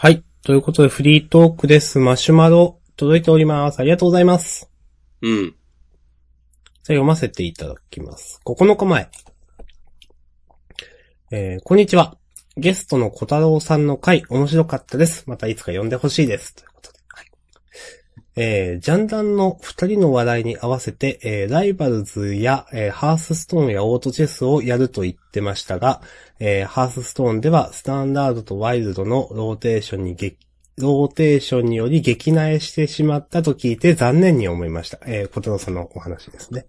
[0.00, 0.22] はい。
[0.44, 1.98] ということで、フリートークです。
[1.98, 3.80] マシュマロ、届いております。
[3.80, 4.70] ありがとうございます。
[5.22, 5.46] うん。
[5.46, 5.54] じゃあ
[6.84, 8.40] 読ませていただきます。
[8.44, 9.10] 9日前。
[11.32, 12.16] えー、こんにちは。
[12.56, 15.24] ゲストの小太郎さんの回、面白かったです。
[15.26, 16.54] またいつか呼んでほしいです。
[16.54, 16.98] ということで。
[17.08, 17.26] はい。
[18.36, 26.02] えー、ジャンダンの二人の話題に合わせて、えー、ライバルズや、えー、ハースストーンやオートチェスをやると言ってましたが、
[26.40, 30.38] えー、ハースストーンでは、スタンダードとワイルドのローテーションに激、
[30.76, 35.00] ローテーションにより激萎えしてしまったと聞いて残念に思いました。
[35.06, 36.66] えー、小太郎さんのお話ですね。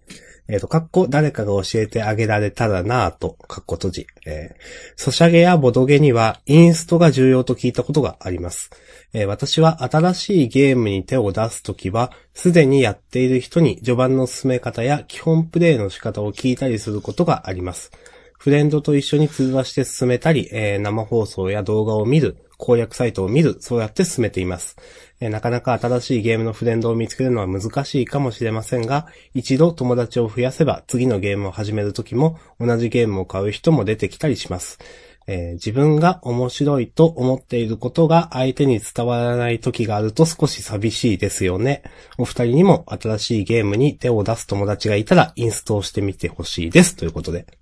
[0.48, 4.06] えっ、と、かっこ誰かが教えてあげられたらなぁと、かっこ閉じ。
[4.26, 4.62] えー、
[4.96, 8.70] ソシャゲやボドゲにはインストが重要と聞いたことがあります。
[9.12, 17.92] えー私は新しいゲームに手を出すときは、すでにやっている人に序盤の進め方や基本プレイの仕方を聞いたりすることがあります。
[18.40, 24.78] フレンドと一緒に通話して進めたり、えー生放送や動画を見る、攻略サイトを見る、そうやって進めています。
[25.20, 34.78] えーなかなか新しいゲームのフレンドを見つけるのは難しいかもしれませんが、一度友達を増やせば次のゲームを始めるときも同じゲームを買う人も出てきたりします。
[35.26, 41.82] えー自分が面白いと思っていることが相手に伝わらない時があると少し寂しいですよね。
[42.16, 46.96] お二人にも新しいゲームに手を出す友達がいたらインストをしてみてほしいです。
[46.96, 47.59] ということで。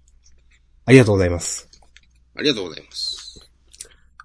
[0.89, 1.69] ありがとうございます。
[2.35, 3.47] ありがとうございます。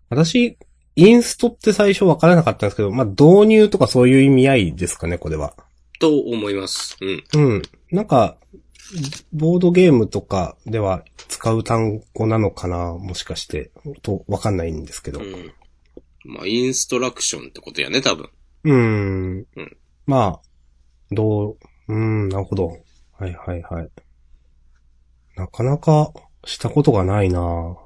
[0.10, 0.58] 私、
[0.96, 5.56] インストって最初わからなかったんですけど、まあ、導入とかそういう意味合いですかね、これは。
[6.00, 6.96] と思います。
[7.02, 7.24] うん。
[7.34, 7.62] うん。
[7.92, 8.38] なんか、
[9.34, 13.72] ボードゲームとかでは使う単語なのかなもしかして。
[14.02, 15.20] と、わかんないんですけど。
[15.20, 15.54] うん。
[16.24, 18.30] まあ、インストラクションってことやね、多分。
[18.64, 19.46] うーん。
[19.58, 20.42] うんまあ、
[21.12, 21.58] どう、
[21.90, 22.68] うーん、なるほど。
[23.20, 23.90] はいはいはい。
[25.36, 26.14] なかなか
[26.46, 27.78] したことがないな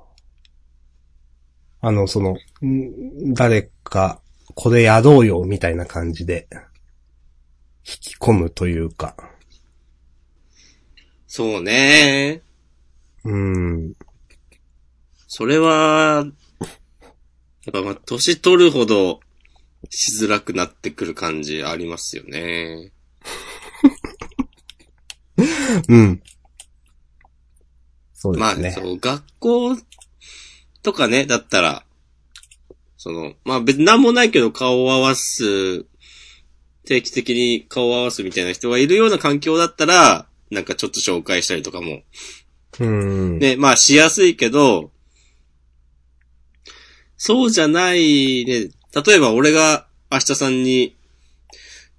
[1.82, 4.20] あの、その、ん誰か、
[4.56, 6.48] これやろうよ、みたいな感じで、
[7.88, 9.16] 引き込むというか。
[11.28, 12.42] そうね。
[13.24, 13.94] うーん。
[15.28, 16.26] それは、
[17.66, 19.20] やっぱまあ、年取るほど
[19.90, 22.92] しづらくなってくる感じありますよね。
[25.88, 26.22] うん。
[28.20, 28.72] そうでまあ、すね。
[28.72, 29.78] そう、学校
[30.82, 31.84] とかね、だったら、
[32.98, 35.86] その、まあ別になんもないけど顔を合わす、
[36.86, 42.02] 定期的に顔を合わすみたいな人がいるような環境だったら、なんかちょっと紹介したりとかも、
[42.80, 43.38] うーん。
[43.38, 44.90] ね、まあしやすいけど、
[47.18, 48.70] そうじゃないね、
[49.06, 50.98] 例えば俺が明日さんに、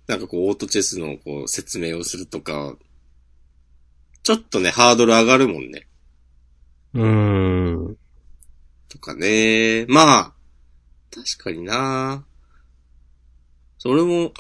[0.09, 2.75] なんかこうオートチェスのこう説明をするとか、
[4.25, 5.88] ちょっとね、ハードル上がるもんね。
[6.94, 7.97] うーん。
[8.88, 9.87] とかね。
[9.88, 10.32] まあ、
[11.10, 12.25] 確かにな
[13.78, 14.32] それも、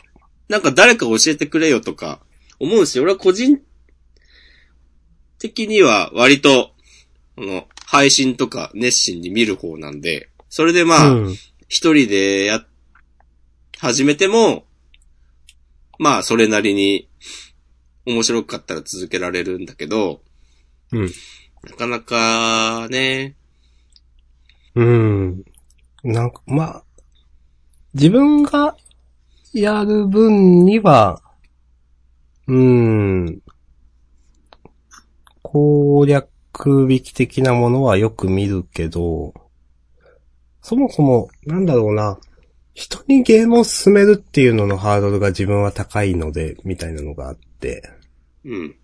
[0.48, 2.20] なんか誰か教えてくれよとか
[2.58, 3.60] 思うし、俺は個人
[5.38, 6.72] 的には割と、
[7.36, 11.34] この、配信とか熱心に見る方なんで、それでまあ、うん。
[11.68, 12.64] 一人でや、
[13.78, 14.64] 始めても、
[15.98, 17.08] まあ、それなりに
[18.04, 20.20] 面白かったら続けられるんだけど、
[20.92, 21.10] うん。
[21.64, 23.36] なかなかね、
[24.74, 25.44] うん。
[26.04, 26.84] なんか、まあ、
[27.94, 28.76] 自分が
[29.52, 31.20] やる分には、
[32.46, 33.42] うーん、
[35.42, 36.28] 攻略
[36.90, 39.34] 引き的なものはよく見るけど、
[40.62, 42.18] そもそも、なんだろうな、
[42.74, 47.82] 人にゲームを進めるっていうののハードルが自分は高いので、みたいなのがあって、
[48.44, 48.76] うん。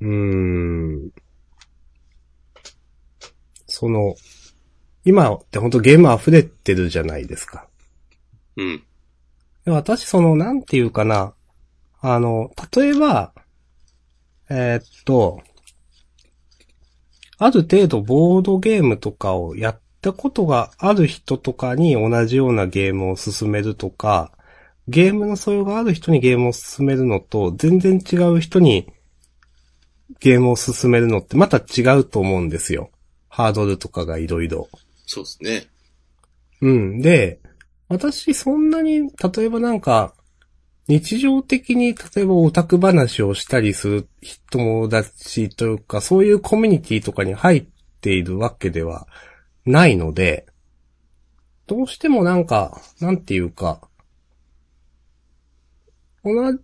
[0.00, 1.12] うーん。
[3.80, 4.14] その、
[5.06, 7.66] 今って本当ゲーム溢れてるじゃないですか。
[8.58, 8.82] うん。
[9.64, 11.32] で私、その、なんていうかな。
[12.02, 13.32] あの、例えば、
[14.50, 15.40] えーっと、
[17.38, 24.30] ある程度ボードゲームとかをやったことがある人とかに同じようなゲームを進めるとか、
[24.88, 28.92] ゲームの素養がある人にゲームを進めるのと、全然違う人に
[30.18, 32.90] ゲームを進めるのってまた違うと思うんですよ。
[33.30, 34.68] ハードルとかがいろいろ。
[35.06, 35.66] そうですね。
[36.60, 37.00] うん。
[37.00, 37.40] で、
[37.88, 40.14] 私そんなに、例えばなんか、
[40.88, 44.08] 日常的に例えばオタク話をしたりする
[44.50, 47.66] 友達というか、そういうコミュニティとかに入っ
[48.00, 49.06] ているわけでは
[49.64, 50.46] ないので、
[51.68, 53.80] どうしてもなんか、なんていうか、
[56.24, 56.58] 同じ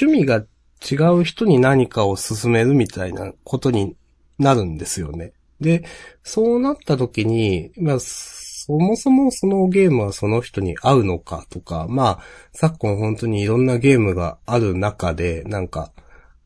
[0.00, 0.44] 趣味が
[0.88, 3.96] 違う人に何かを進めるみたいなことに
[4.38, 5.32] なるんですよね。
[5.62, 5.84] で、
[6.22, 12.20] そうなった時に、まあ、そもそもそのゲームはその人に合うのかとか、まあ、
[12.52, 15.92] 昨今本当にいろんなゲームがある中で、なんか、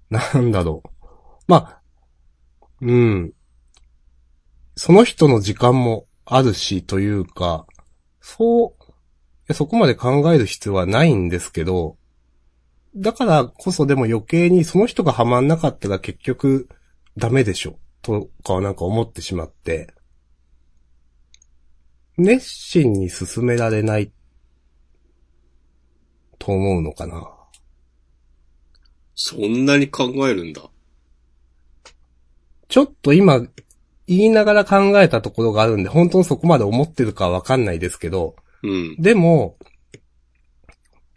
[0.08, 0.88] なんだろう。
[1.46, 1.80] まあ、
[2.80, 3.32] うん。
[4.76, 7.66] その人の時間もあるし、というか、
[8.20, 8.74] そ
[9.48, 11.96] う、そこまで考える必要はないんですけど、
[12.96, 16.69] だからこそでも余計にその人がハマんなかったら結局
[17.16, 19.93] ダメでしょ、とかはなんか思ってしまって、
[22.17, 24.12] 熱心に進められない
[26.38, 27.29] と思うのかな。
[29.17, 30.62] そんなに考えるんだ。
[32.69, 33.41] ちょっと今、
[34.06, 38.97] 言いながら考えたところがあるんで、本当にそこまで思ってるかはわかんないですけど、うん。
[39.00, 39.56] でも、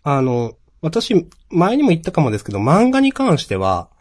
[0.01, 3.91] あの、私、前にも言ったかもですけど、漫画に関しては、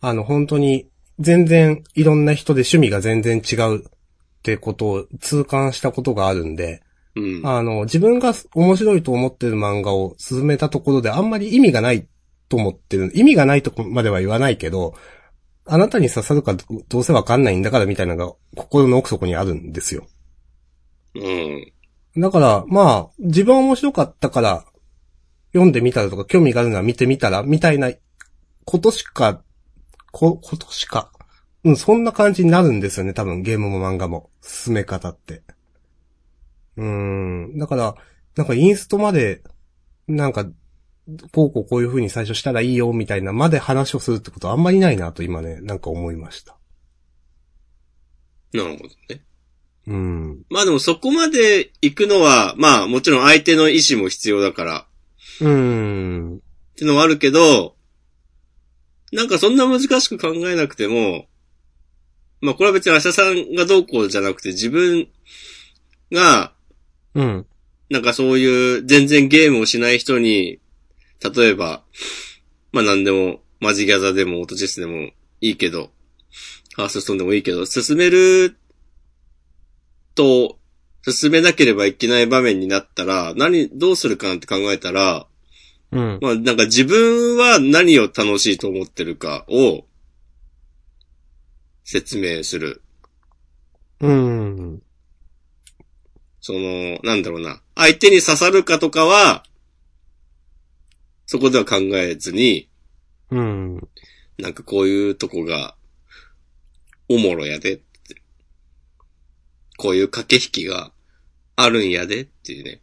[0.00, 3.82] あの、本当に、全然、いろんな人で趣味が全然違うっ
[4.42, 6.82] てことを痛感したことがあるんで、
[7.16, 7.46] うん。
[7.46, 12.08] あの、自分が面白いと思ってる漫画を進めたところであんまり意味がない
[12.48, 13.12] と思ってる。
[13.14, 14.94] 意味がないとこまでは言わないけど、
[15.66, 20.06] あなたに刺さるかどどうせわかんないんだからみたいなのが心の奥底にあるんですよ。
[21.14, 21.72] うん。
[22.16, 24.64] だから、まあ、自分は面白かったから、
[25.52, 27.90] 読んでみたらとか、興味があるなら見てみたら、みたいな
[28.64, 29.42] ことしか、
[30.14, 31.10] こ、ことしか、
[31.64, 35.42] うん、そんな感じになるんですよね、多分、ゲームも漫画も、進め方って。
[36.76, 37.96] うーん、だから、
[38.36, 39.42] なんかインストまで、
[40.06, 40.46] なんか、
[41.32, 46.56] こうこうこういう風に最初したらいいよ、みたいなまで話をするってことはあんまりないなと今ね、なんか思いました。
[48.52, 49.24] なるほどね。
[49.88, 50.42] うん。
[50.48, 54.86] まあでもそこまで行くのは、まあもちろん相手の意思も必要だから、
[55.40, 56.36] うーん。
[56.36, 56.40] っ
[56.76, 57.73] てのはあるけど、
[59.14, 61.26] なんかそんな難しく考えなくても、
[62.40, 65.08] まあこれは別にアシャさんがどうこうじゃなくて自分
[66.10, 66.52] が、
[67.14, 67.46] うん。
[67.90, 70.58] なんかそういう全然ゲームをしない人に、
[71.22, 71.84] 例えば、
[72.72, 75.90] まあ何でも、マジギャザでもオートチェスでもいいけど、
[76.74, 78.56] ハースストーンでもいいけど、進める
[80.16, 80.58] と、
[81.08, 85.28] 進めなければいけない場面になったら、何、どうするかなって考えたら、
[85.94, 86.18] うん。
[86.20, 89.86] まあなんか自分は何を楽しいと思ってるかを
[91.84, 92.82] 説明する。
[94.00, 94.82] うん。
[96.40, 97.62] その、なんだろうな。
[97.76, 99.44] 相手に刺さるかとかは、
[101.26, 102.68] そこでは考えずに、
[103.30, 103.88] うん。
[104.38, 105.76] なんかこういうとこが、
[107.08, 107.84] おもろやでって。
[109.76, 110.92] こういう駆け引きが
[111.56, 112.80] あるんやでっていうね。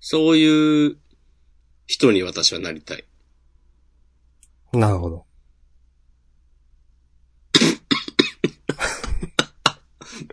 [0.00, 0.96] そういう
[1.92, 3.04] 人に私はなりたい。
[4.72, 5.26] なるほど。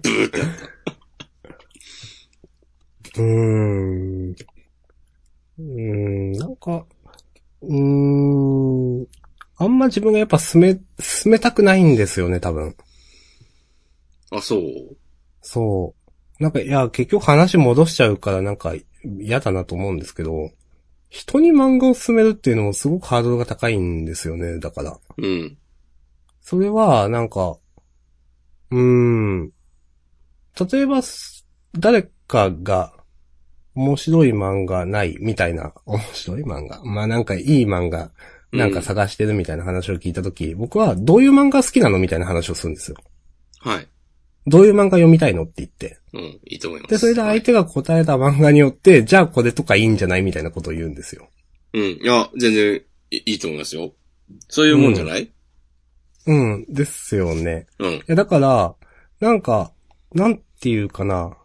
[0.01, 0.47] ブーってなっ
[0.85, 0.93] た。
[3.17, 4.31] うーん。
[4.31, 6.85] うーん、なんか、
[7.61, 9.07] うーん、
[9.57, 12.77] あんま自分がやっぱ進め、進めたくないんですよね、多分。
[14.31, 14.61] あ、そう？
[15.41, 15.93] そ
[16.39, 16.41] う。
[16.41, 18.75] なんか、いや、結局話戻しちゃうからなんか
[19.19, 20.51] 嫌だなと思うんですけど、
[21.09, 24.99] 人に漫画を進めるっていうのもすごくハードルが高いんですよね、だから。
[25.17, 25.57] うん。
[26.41, 27.57] それは、なんか、
[28.71, 29.51] うーん。
[30.71, 31.47] 例えば、す
[31.77, 32.93] 誰かが、
[33.75, 36.83] 面白い漫画ないみたいな、面白い漫画？
[36.83, 38.11] まあなんかいい漫画、
[38.51, 42.97] なんか探してるみたいな話を聞いたとき、僕はどういう漫画好きなのみたいな話をするんですよ。
[43.59, 43.87] はい。
[44.49, 45.99] どういう漫画読みたいのって言って。
[46.13, 46.91] うん、いいと思います。
[46.91, 51.29] で、それで相手が答えた漫画によって、じゃあこれとかいいんじゃないみたいなことを言うんですよ。
[51.73, 51.81] うん。
[51.81, 53.93] いや、全然いいいと思いますよ。
[54.49, 55.31] そういうもんじゃない？
[56.25, 57.67] うん、ですよね。
[57.79, 57.93] うん。
[57.93, 58.75] いや、だから、
[59.19, 59.71] なんか、
[60.13, 61.37] なんていうかな。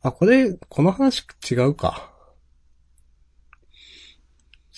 [0.00, 2.12] あ、これ、この話違うか。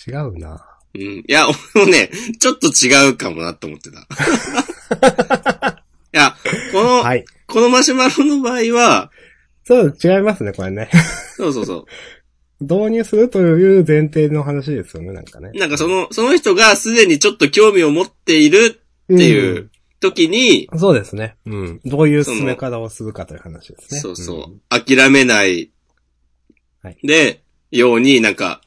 [0.07, 0.70] 違うな。
[0.95, 1.01] うん。
[1.01, 3.99] いや、 俺もね、ちょっと違うかもなって思ってた。
[6.13, 6.35] いや、
[6.71, 7.25] この、はい。
[7.47, 9.11] このマシュマロの場合は、
[9.63, 10.89] そう、違いますね、これね。
[11.37, 11.85] そうそうそ
[12.61, 15.57] 導入するという前提の話ですよね、なんかねう。。
[15.57, 18.81] なんかその、その人がすでにちょっと興味を持っている
[19.13, 20.79] っていう時に、うん。
[20.79, 21.35] そうですね。
[21.45, 21.81] うん。
[21.85, 23.99] どういう進め方をするかという話ですね。
[23.99, 25.71] そうそう、諦めない、
[26.83, 28.61] はいで、ようになんか、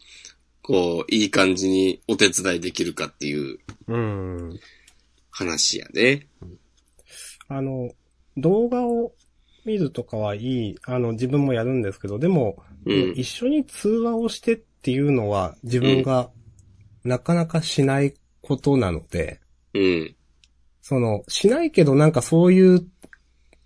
[0.64, 4.48] こう、いい感じにお手伝いできるかっていううん。
[4.48, 4.60] うん。
[5.30, 6.26] 話やね。
[7.48, 7.90] あの、
[8.38, 9.12] 動画を
[9.66, 13.12] 見るとかはいい、あの、自分もやるんですけど、でも、うん。
[13.14, 16.30] 一緒に通話をしてっていうのは自分が
[17.04, 19.40] なかなかしないことなので、
[19.74, 20.16] うん。
[20.80, 22.86] その、しないけどなんかそういう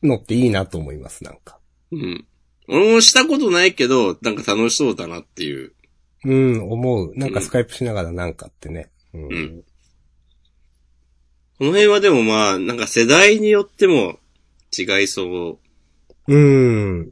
[0.02, 1.60] のっていいなと思います、なんか。
[1.92, 2.26] うん。
[2.68, 5.72] 俺もしたことないけど、なんか楽しそうだなっていう。
[6.24, 7.12] うん、思う。
[7.16, 8.90] なんかスカイプしながらなんかってね。
[9.14, 9.32] うん。
[9.32, 9.64] うん
[11.58, 14.20] この辺はでもまあ、なんか世代によっても
[14.76, 15.58] 違いそ
[16.28, 16.32] う。
[16.32, 17.10] うん。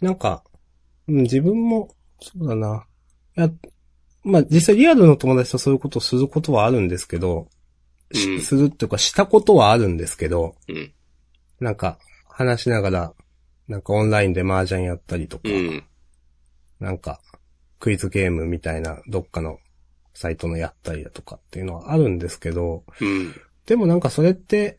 [0.00, 0.44] なんか、
[1.08, 1.88] うん自分も、
[2.20, 2.86] そうだな。
[3.36, 3.50] いや、
[4.22, 7.48] まあ実際リアルの友達とそういうことをすることはあるんですけど、
[8.12, 10.92] しうんするっていうかしたことはあるんですけど、うん。
[11.58, 13.14] なんか話しながら、
[13.68, 15.84] なんかオンラインで麻雀やったりとか、うん。
[16.80, 17.20] なんか
[17.78, 19.58] クイズゲームみたいなどっかの
[20.14, 23.34] サイトのやったりだとかっていうのはあるんですけど、うん。
[23.66, 24.78] でもなんかそれって、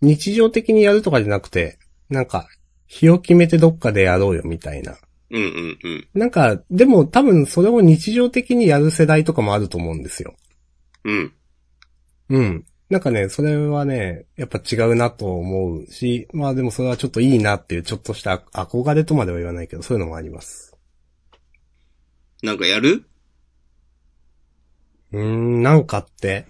[0.00, 2.48] 日常的にやるとかじゃなくて、なんか、
[2.86, 4.96] 日を決めてどっかでやろうよみたいな。
[5.30, 6.08] うんうんうん。
[6.14, 10.34] なんか、でも多分それを日常的にやる世代とかもあると思うんですよ。
[11.04, 11.32] うん。
[12.28, 12.64] うん。
[12.92, 20.76] なんかね、それはね、やっぱ違うなと思うし、まあでもそれはちょっといいなっていうちょっとした憧れとまでは言わないけど、そういうのもあります。
[22.42, 23.06] なんかやる？
[25.12, 26.44] うーん、なんかって、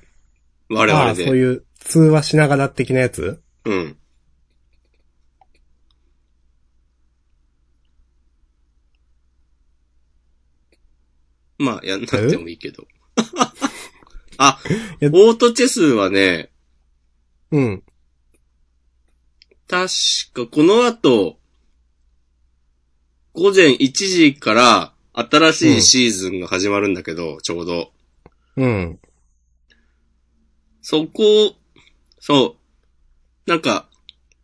[0.68, 1.26] 我々で。
[1.26, 3.40] そういう通話しながら的なやつ？
[3.64, 3.96] うん。
[11.58, 12.84] まあ、やんなくてもいいけど。
[14.44, 14.58] あ、
[15.02, 16.50] オートチェスはね、
[17.52, 17.82] うん。
[19.68, 19.88] 確
[20.32, 21.38] かこの後、
[23.34, 27.92] 午前1時から新しいシーズンが始まるんだけど、ちょうど。
[28.56, 29.00] うん。
[30.80, 31.54] そこ、
[32.18, 32.56] そ
[33.46, 33.50] う。
[33.50, 33.88] なんか、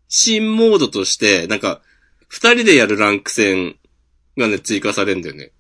[0.09, 1.83] 新モードとして、なんか、
[2.29, 3.77] 二人でやるランク戦
[4.37, 5.51] がね、追加されるんだよね。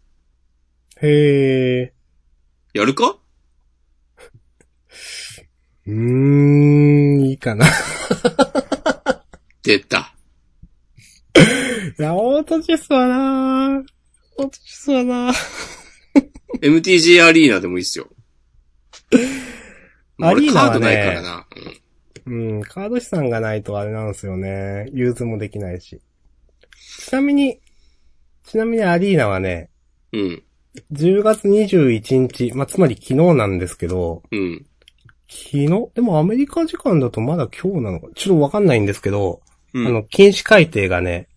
[1.02, 1.92] へえ。
[2.73, 3.18] やるか？
[5.88, 7.64] うーん、いいかな。
[9.62, 10.14] 出た。
[11.99, 13.83] いや、オートチェスはな
[14.37, 15.33] オートチェスはな
[16.61, 18.09] MTG アリーナでもいいっすよ。
[20.21, 21.47] アリーナはね俺カードないからな。
[22.26, 24.90] うん、カード資産がないとあれなんですよね。
[24.92, 26.02] 融通もできないし。
[27.07, 27.61] ちなみに、
[28.45, 29.71] ちなみにアリーナはね、
[30.12, 30.21] うん。
[30.21, 30.42] うん。
[30.92, 34.66] 10月21日、まあ、つまり昨日なんですけど、うん。
[35.29, 35.69] 昨日？
[35.95, 39.43] でもアメリカ時間だとまだ今日なのか、ちょっとわかんないんですけど、
[39.75, 39.87] うん。
[39.87, 41.29] あの、禁止改定がね、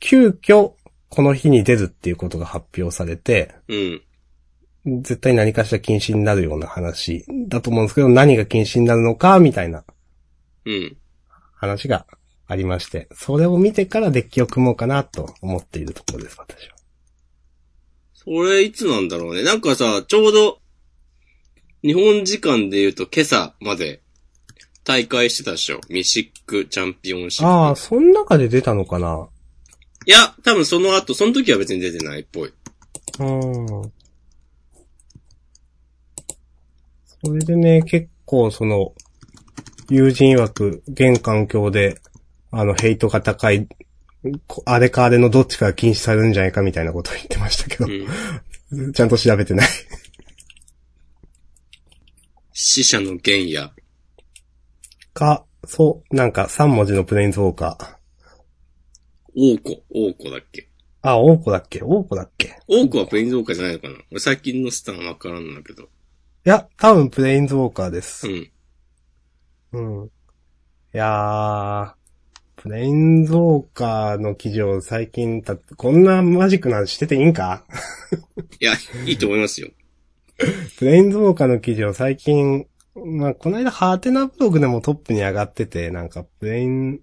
[0.00, 0.72] 急遽、
[1.08, 4.02] この日に出るっていうことが発表されて、うん。
[5.02, 9.84] 絶対何かしら禁止になるような話だと思うんですけど、何が禁止になるのか、みたいな
[10.64, 10.96] うん。
[11.54, 12.06] 話が
[12.46, 16.76] ありまして、それを見てからデッキを組もうかなと思っているところです、私は。
[18.14, 19.44] それいつなんだろうね。
[19.44, 20.59] なんかさ、ちょうど、
[21.82, 24.02] 日本時間で言うと今朝まで
[24.84, 25.80] 大会してたでしょ。
[25.88, 27.48] ミシックチャンピオンシップ。
[27.48, 29.28] ああ、その中で出たのかな？
[30.06, 32.52] いや、多分その後、その時は別に出てないっぽい。
[33.18, 33.92] うん。
[37.22, 38.94] それでね、結構その、
[39.90, 42.00] 友人曰く、現環境で、
[42.50, 43.68] あの、ヘイトが高い、
[44.46, 48.92] こあれかあれのどっちかが禁止されるんじゃないかみたいなことを言ってましたけど、うん。
[48.92, 49.68] ちゃんと調べてない。
[52.52, 53.70] 死者の原野。
[55.12, 58.00] か、そう、なんか3文字のプレインズウォーカー。
[59.34, 59.84] 王子。
[59.90, 60.68] 王子だっけ？
[61.02, 61.82] あ、王子だっけ？
[61.82, 62.58] 王子だっけ？
[62.66, 63.94] 王子はプレインズウォーカーじゃないのかな？
[64.10, 65.84] 俺最近のスターわからんだけど。
[65.84, 65.86] い
[66.44, 68.30] や、多分プレインズウォーカーですう。
[68.30, 68.50] ん。
[69.72, 70.06] うん。
[70.06, 70.10] い
[70.92, 71.94] やー、
[72.56, 77.64] プレインズウォーカーの記事を最近た、こんなマジックなんしてていいんか？
[78.60, 78.72] いや、
[79.06, 79.70] いいと思いますよ。
[80.78, 87.00] プレインズウォーカーの記事を最近、まあ、この間ハーテナブログでもトップに上がってて、なんかプレイン、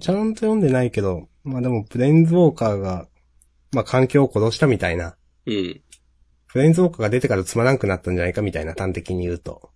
[0.00, 3.06] ちゃんと読んでないけど、まあでもプレインズウォーカーが、
[3.72, 5.16] まあ環境を殺したみたいな。
[5.46, 5.80] うん。
[6.48, 9.70] プレインズウォーカーが出てからつまらんくなったんじゃないかみたいな端的に言うと。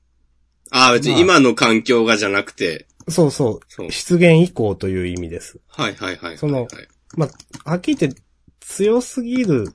[0.70, 3.60] ああ、別に今の環境がじゃなくて、そうそう。
[3.68, 3.92] そう。
[3.92, 5.60] 出現以降という意味です。
[5.68, 6.38] はいはいはいはい。
[6.38, 6.68] そのはい
[7.16, 7.26] ま
[7.64, 8.22] あ、はっきり言って
[8.60, 9.74] 強すぎる、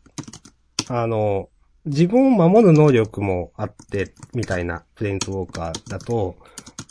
[0.87, 1.49] あの、
[1.85, 6.35] 自分を守る能力もあって、みたいなプレインズウォーカーだと、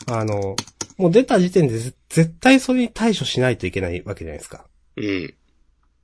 [0.07, 0.55] あの、
[0.97, 4.65] もう出た時点でぜ絶対それに対処しないといけないわけじゃないですか。
[4.95, 5.33] うん。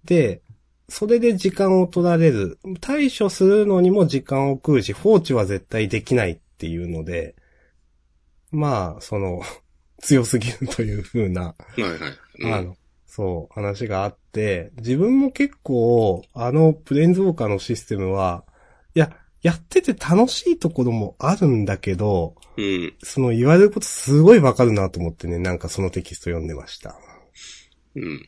[0.04, 0.42] で、
[0.90, 2.60] それで時間を取られる。
[2.82, 7.36] 対処するのにも時間を食うし、放置は絶対できないっていうので、
[8.52, 9.42] まあ、その、
[10.02, 11.96] 強すぎるという風な、はいはい。
[12.40, 18.51] うんあの、そう、話があって、自分も結構、あの、プレインズウォーカーのシステムは、い
[19.42, 22.94] や、やってて楽しいところもあるんだけど、うん。
[23.04, 27.00] その言われることすごいわかるなと思ってね、なんかそのテキスト読んでました。
[27.96, 28.28] うん。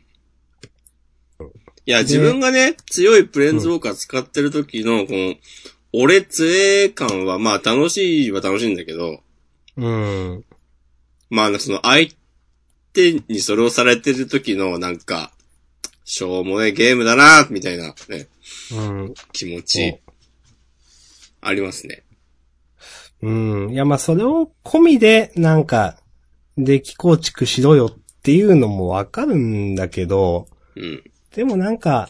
[1.86, 5.36] いや、自分がね、強いプレーンズウォーカー使ってる時の、この、
[5.92, 9.22] 俺強え感は、まあ楽しいは楽しいんだけど、
[9.76, 10.46] うん。
[11.30, 12.10] まあその相
[12.94, 15.32] 手にそれをされてる時のなんか、
[16.06, 18.28] しょうもねえゲームだな、みたいなね、
[18.72, 19.14] うん。
[19.32, 20.00] 気持ち、
[21.44, 22.04] ありますね。
[23.22, 23.32] う
[23.70, 23.72] ん。
[23.72, 25.98] いや、まあ、それを込みで、なんか、
[26.58, 31.04] デッキ構築しろよっていうのもわかるんだけど、うん。
[31.34, 32.10] でもなんか、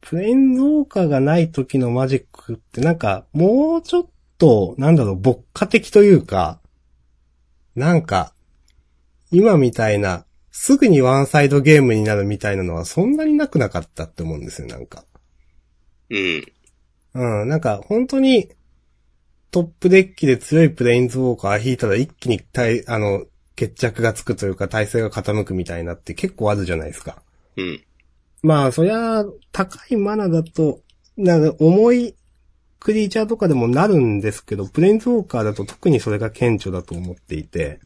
[0.00, 4.06] プレインズウォーカーがない時のマジックってなんか、もうちょっ
[4.38, 6.60] と、なんだろう、牧歌的というか、
[7.76, 8.34] なんか、
[9.30, 15.04] 今みたいな、すぐにワンサイドゲームになるみたいなのはそんなになくなかったって思うんですよ、なんか。
[16.10, 16.44] うん。
[17.14, 18.50] うん、なんか本当に
[19.50, 23.24] トップデッキで強いプレインズウォーカー引いたら一気に体、あの、
[23.56, 27.22] 決着がつくというか体勢が傾くみたいなって結構あるじゃないですか。
[27.56, 27.82] うん。
[28.42, 30.80] まあ、そりゃ、高いマナだと、
[31.16, 32.14] なんか重い
[32.78, 37.80] クリーチャーとかでもなるんですけど、プレインズウォーカーだと特にそれが顕著だと思っていて、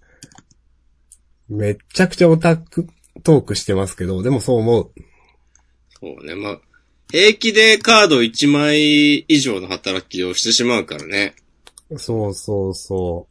[1.49, 2.87] めっちゃくちゃオタク
[3.23, 4.91] トークしてますけど、でもそう思う。
[6.01, 6.61] そうね、まあ、
[7.11, 11.35] 平気でカード1枚以上の働きをしてしまうからね。
[11.97, 13.29] そうそうそ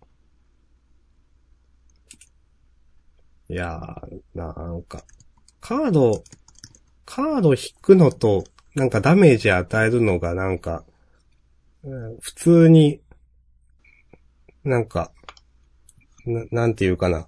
[3.49, 3.53] う。
[3.53, 5.03] いやー、なんか、
[5.59, 6.23] カード、
[7.05, 8.43] カード引くのと、
[8.75, 10.83] なんかダメージ与えるのがなんか、
[11.83, 13.01] うん普通に、
[14.63, 15.11] なんか、
[16.25, 17.27] ななんていうかな。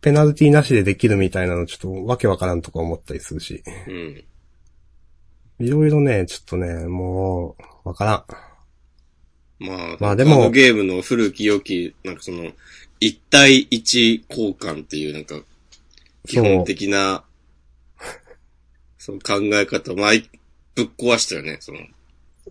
[0.00, 3.62] ペナルティなしでできるみたいなのちょっとわけわからんとか思ったりするし。
[3.86, 4.24] うん。
[5.66, 8.24] いろいろね、ちょっとね、もう、わからん。
[9.58, 10.36] まあ、まあでも。
[10.36, 12.52] カードゲームの古き良き、なんかその、
[13.00, 15.40] 1対1交換っていうなんか、
[16.26, 17.24] 基本的な、
[18.98, 20.28] そう考え方、まあ、い
[20.74, 21.78] ぶっ壊したよね、その、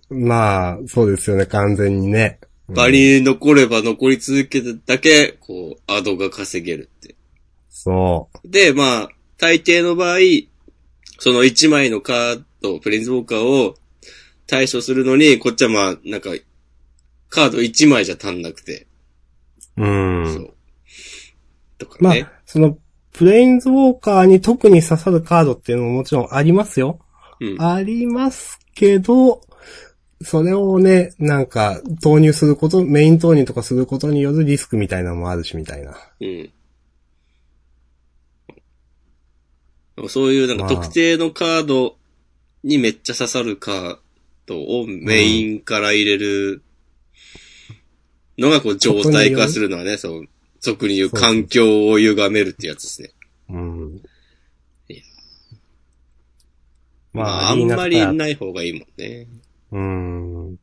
[0.10, 2.40] まあ、そうですよね、完全にね。
[2.70, 2.76] うん。
[2.76, 7.16] 場に残れば残り続けただけ、こう、アドが稼げるって。
[7.70, 10.18] そで、まあ、大抵の場合、
[11.20, 13.76] その1枚のカード、プレインズウォーカーを
[14.46, 16.32] 対処するのに、こっちはまあ、なんか、
[17.30, 18.88] カード1枚じゃ足んなくて、
[19.78, 19.84] う。
[19.84, 20.34] うん。
[20.34, 20.54] そう。
[21.78, 22.78] とかまあね。、その、
[23.12, 27.00] プレインズウォーカーに特に刺さるカードっていうのももちろんありますよ。
[27.40, 27.62] うん。
[27.62, 29.42] ありますけど、
[30.24, 35.96] それをね、なんか、投入すること、メイン投入とかすることによるリスクみたいなのもあるし、みたいな。
[36.20, 36.52] うん。
[40.10, 41.98] そういうなんかまあ特定のカード
[42.64, 43.98] にめっちゃ刺さるカー
[44.46, 46.62] ドをメインから入れる
[48.38, 50.26] のがこう状態化するのはね、そう、
[50.60, 53.12] 俗に言う環境を歪めるってやつですね。
[53.50, 54.02] うん。
[57.14, 59.28] まあ、まあ、あんまりない方がいいもんね。
[59.72, 60.58] うん。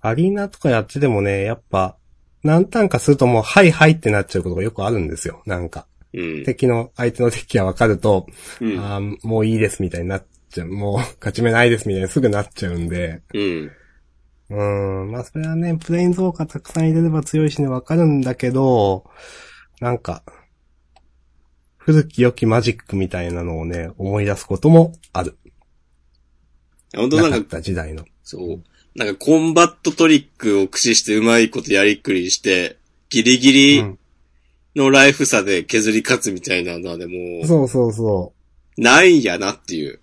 [0.00, 1.96] アリーナとかやっててもね、やっぱ、
[2.42, 5.42] 何ターンかするともう、はいはいってなっちゃうことがよくあるんですよ。
[5.46, 5.86] なんか。
[6.12, 6.44] うん。
[6.44, 8.26] 敵の、相手の敵がわかると、
[8.60, 8.78] うん。
[8.78, 10.68] あーもういいですみたいになっちゃう。
[10.68, 13.22] もう、勝ち目ないですみたいにすぐなっちゃうんで。
[13.32, 13.70] うん。
[14.54, 15.10] うーん。
[15.10, 19.04] まあ、それはね、プレインズウォーカーたくさん入れれば強いしね、わかるんだけど、
[19.80, 20.22] なんか、
[21.76, 25.36] 古き良きマジックみたいなのをね、思い出すこともある。
[26.96, 28.04] 本当なかっなんか、た時代の。
[28.22, 28.62] そう。
[28.94, 32.78] なんかコンバットトリックを駆使してうまいことやりくりして、
[33.10, 33.98] ギリギリうん
[34.76, 38.32] のライフ差で削り勝つみたいなのはでも、そうそうそ
[38.76, 40.00] ないんやなっていう。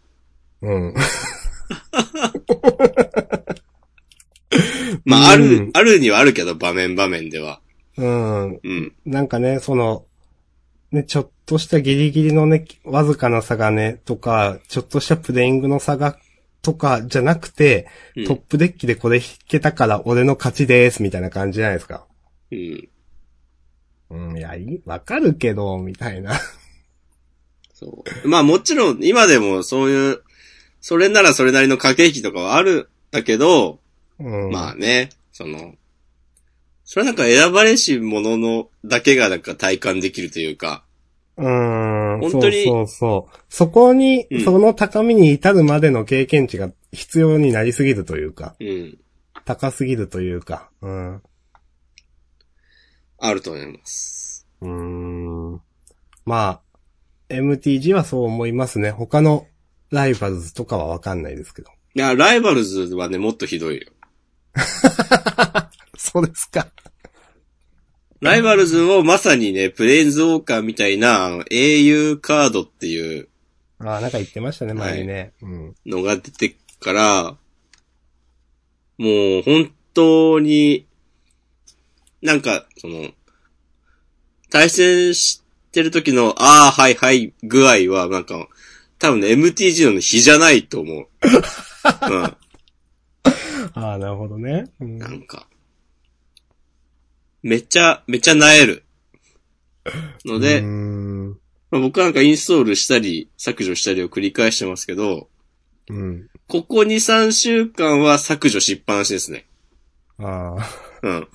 [0.62, 0.68] う。
[0.68, 0.94] うん。
[5.06, 7.62] まあ、あうるん、あるにはあるけど、場面場面では。
[7.98, 8.60] うん。
[8.64, 8.94] うん。
[9.06, 10.06] なんかね、その、
[10.92, 16.18] ね、ちょっとしたギリギリのね、わずかな差がね、とか、ちょっとしたプレイングの差が、
[16.62, 22.06] とか、じゃなくて、うんトップデッキでこれ引けたから俺の勝ちです、みたいな感じじゃないですか。
[22.52, 22.90] うん。
[24.10, 26.34] うん、いや、いい、わかるけど、みたいな。
[27.74, 28.28] そう。
[28.28, 30.22] まあもちろん、今でもそういう、
[30.82, 33.81] それならそれなりの駆け引きとかはある、だけど、
[34.24, 34.52] うん。
[34.52, 35.74] まあね、その、
[36.84, 40.84] それはなんか選ばれし者のだけがなんか体感できるというか、
[41.38, 42.20] うーん。
[42.22, 43.38] 本当にそうそうそう。
[43.50, 48.98] そこに、うんその高みに至るまでの経験値が必要になりすぎるというか、うん、
[49.46, 51.16] 高すぎるというか、うん。
[51.16, 51.22] う
[53.18, 54.48] あると思います。
[54.62, 55.62] ーん。
[56.26, 56.62] まあ、
[57.30, 58.92] MTG はそう思いますね。
[58.92, 59.48] 他の
[59.90, 61.72] ライバルズとかはわかんないですけど。
[61.94, 63.88] いや、ライバルズはね、もっとひどいよ。
[65.98, 66.68] そうですか。
[68.20, 73.30] ライバルズもまさにね、プレインズウォーカーみたいな、あの、英雄カードっていう
[73.84, 75.34] ああ、なんか言ってましたね、前にね。
[75.42, 75.76] うん。
[75.86, 77.24] のが出てから、
[78.98, 80.86] もう本当に、
[82.22, 83.10] なんか、その、
[84.52, 88.48] 対戦してる時の、ああ、はいはい具合は、なんか、
[89.00, 91.08] 多分ね、MTG の比じゃないと思う。
[92.12, 92.38] うん。
[93.74, 94.66] ああ、なるほどね。
[94.80, 95.48] うんなんか、
[97.44, 98.84] めっちゃ、めっちゃ萎える。
[100.26, 100.62] ので。
[101.72, 105.30] まあ、僕はなんかインストールしたり、削除したりを繰り返してますけど、
[105.90, 106.28] うん。
[106.48, 109.46] ここ2、3週間は削除しっぱなしですね。
[110.20, 110.66] ああ。
[111.02, 111.28] うん。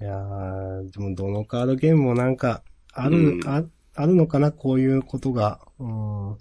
[0.00, 5.60] いやー、でもどのカードゲームもなんか、ある、うんあ、あるのかな、こういうことが。
[5.78, 6.38] うん。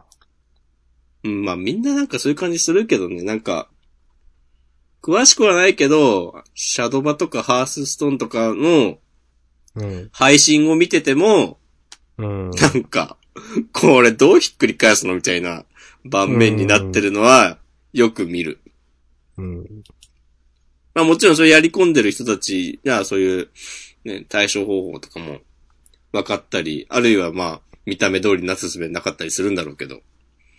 [1.23, 3.69] うん、まあみんななんかそういう感じするけどね、なんか、
[5.01, 8.99] 詳しくはないけど、シャドバとかハースストーンとかの
[9.75, 10.09] うん。
[10.11, 11.57] 配信を見てても、
[12.17, 12.51] うん。
[12.51, 13.17] なんか、
[13.71, 15.65] これどうひっくり返すのみたいな
[16.05, 17.57] 盤面になってるのは、
[17.93, 18.59] よく見る。
[19.37, 19.83] うん。
[20.93, 23.49] まあもちろんそれやり込んでる人たちが、そういう、
[24.03, 25.39] ね、対処方法とかも
[26.11, 30.01] 分かったり、あるいはまあ、見た目通りなすすべなかったりするんだろうけど、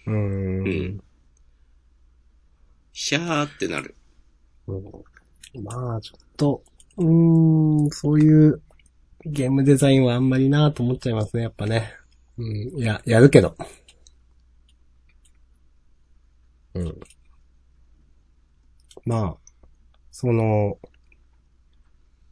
[0.06, 0.66] うん。
[0.66, 1.00] うん
[2.92, 3.94] ひゃーってなる。
[4.66, 4.82] うん
[5.64, 6.62] まあ、ちょっと、
[6.98, 8.60] うーん、そういう
[9.24, 11.94] ゲームデザインはあんまりなと思っちゃいますね、やっぱね。
[12.36, 13.56] うん、いや、やるけど。
[16.74, 17.00] うん。
[19.04, 19.36] まあ、
[20.10, 20.78] その、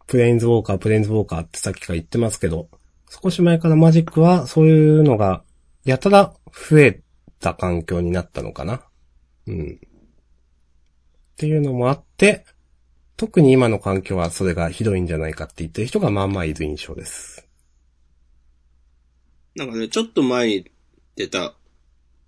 [0.06, 2.68] プレインズウォーカー、プレインズウォーカーってさっきから言ってますけど、
[3.08, 5.42] 少し前からマジックはそういうのが、
[5.84, 6.34] やたら
[6.70, 7.02] 増え
[7.40, 8.82] た環境になったのかな？
[9.46, 9.80] うん。
[9.80, 9.88] っ
[11.36, 12.44] ていうのもあって、
[13.16, 17.46] 特に今の環境はそれがひどいんじゃないかって言ってる人がまあまあいる印象です。
[19.54, 20.70] なんかね、ちょっと前に
[21.16, 21.54] 出た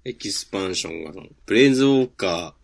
[0.05, 1.13] エキスパンションが、
[1.47, 2.55] ブレインズウォーカ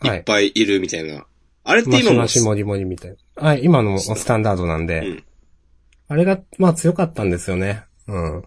[0.00, 1.26] ーいっぱいいるみたいな。
[1.64, 3.42] あれってマ今もシマシモリモリみたいな。
[3.42, 5.24] はい、今のもスタンダードなんで、うん
[6.10, 7.84] あれが、まあ強かったんですよね。
[8.06, 8.44] うん。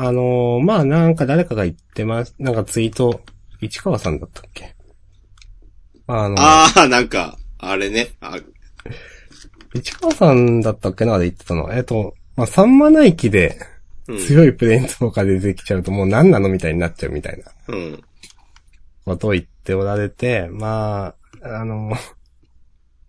[0.00, 3.20] あのーまあなんか誰かが言ってます、なんかツイート、
[3.60, 4.76] 市川さんだったっけ？
[6.06, 8.10] あの、ああ、なんか、あれね。
[8.20, 8.36] あ
[9.74, 11.14] 市川さんだったっけな？
[11.14, 11.72] あれ言ってたの。
[11.74, 13.58] えっと、まあ3マナ駅で
[14.06, 14.18] うん。
[14.18, 17.50] 強いプレインズとかで出てきちゃうともう何なのみたいになっちゃうみたいな。
[17.66, 18.02] うん。
[19.04, 21.92] ことを言っておられて、まあ、あの、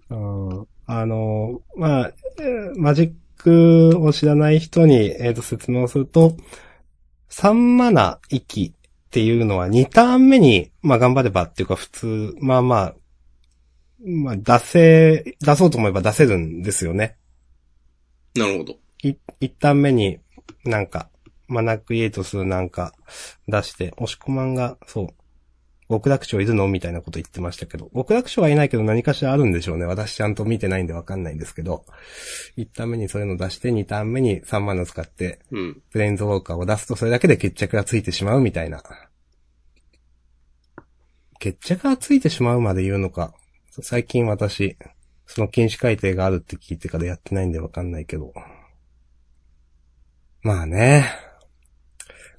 [0.09, 6.35] う ん、あの、まあ、えーマジックを知らない人に、えっ、と、説明をすると、
[7.29, 12.95] 3マナ息っていうのは2ターン目に、まあ頑張ればっていうか普通、まあまあ、
[14.05, 17.17] まあ出せ、出そうと思えば出せるんですよね。
[18.35, 18.75] なるほど。
[19.03, 20.19] い一旦目に
[20.63, 21.09] なんか、
[21.47, 22.93] マナクリエイトするなんか
[23.47, 25.09] 出して、押し込まんが、そう、
[25.89, 26.67] 極楽鳥いるの？
[26.67, 29.85] みたいなこと言ってましたけど、極楽鳥はいないけど何かしらあるんでしょうね。
[29.85, 31.85] 私ちゃんと見てないんでわかんないんですけど、
[32.55, 35.81] 一旦目にそういうの出して、二ターン目に3マナ使って、うん。
[35.89, 38.83] プレインズウォーカーを出すとそれだけで決着がついてしまうみたいな。
[41.39, 43.33] 決着がついてしまうまで言うのか。
[43.81, 44.77] 最近私、
[45.25, 48.33] その禁止改定があるって聞いてからやってないんでわかんないけど。
[50.41, 51.05] まあね。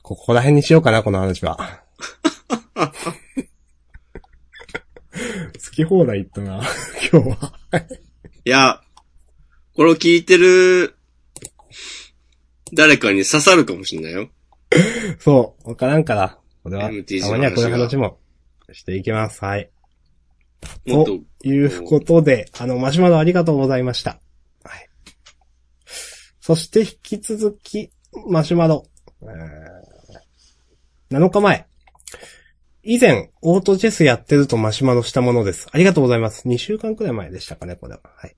[0.03, 1.83] ここら辺にしようかな、この話は。
[5.63, 6.63] 好き放題言ったな、
[7.13, 7.55] 今日は。
[8.45, 8.81] いや、
[9.75, 10.97] これを聞いてる、
[12.73, 14.31] 誰かに刺さるかもしれないよ。
[15.19, 16.39] そう、わからんから。
[16.63, 18.19] これは、たまにはこういう話も
[18.73, 19.45] していきます。
[19.45, 19.71] はい。
[20.87, 24.21] もっと、ということで、あの、マシュマロありがとうございました。
[24.65, 24.89] はい。
[26.41, 27.91] そして引き続き、
[28.29, 28.87] マシュマロ。
[29.23, 31.70] えー、7日前。
[32.83, 35.69] 以前、オートチェスやってるとマシュマロしたものです。
[35.71, 36.49] ありがとうございます。
[36.49, 38.01] 2週間くらい前でしたかね、これは。
[38.17, 38.35] はい。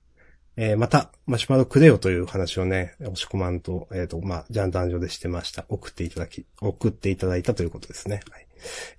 [0.57, 5.65] えー、また、マシュマロくれよという話をね、押し込まんと、えっ、と、まあ、ジャンダン上でしてました。
[5.69, 8.19] 送っていただき、送っていただいたということですね。
[8.29, 8.47] はい。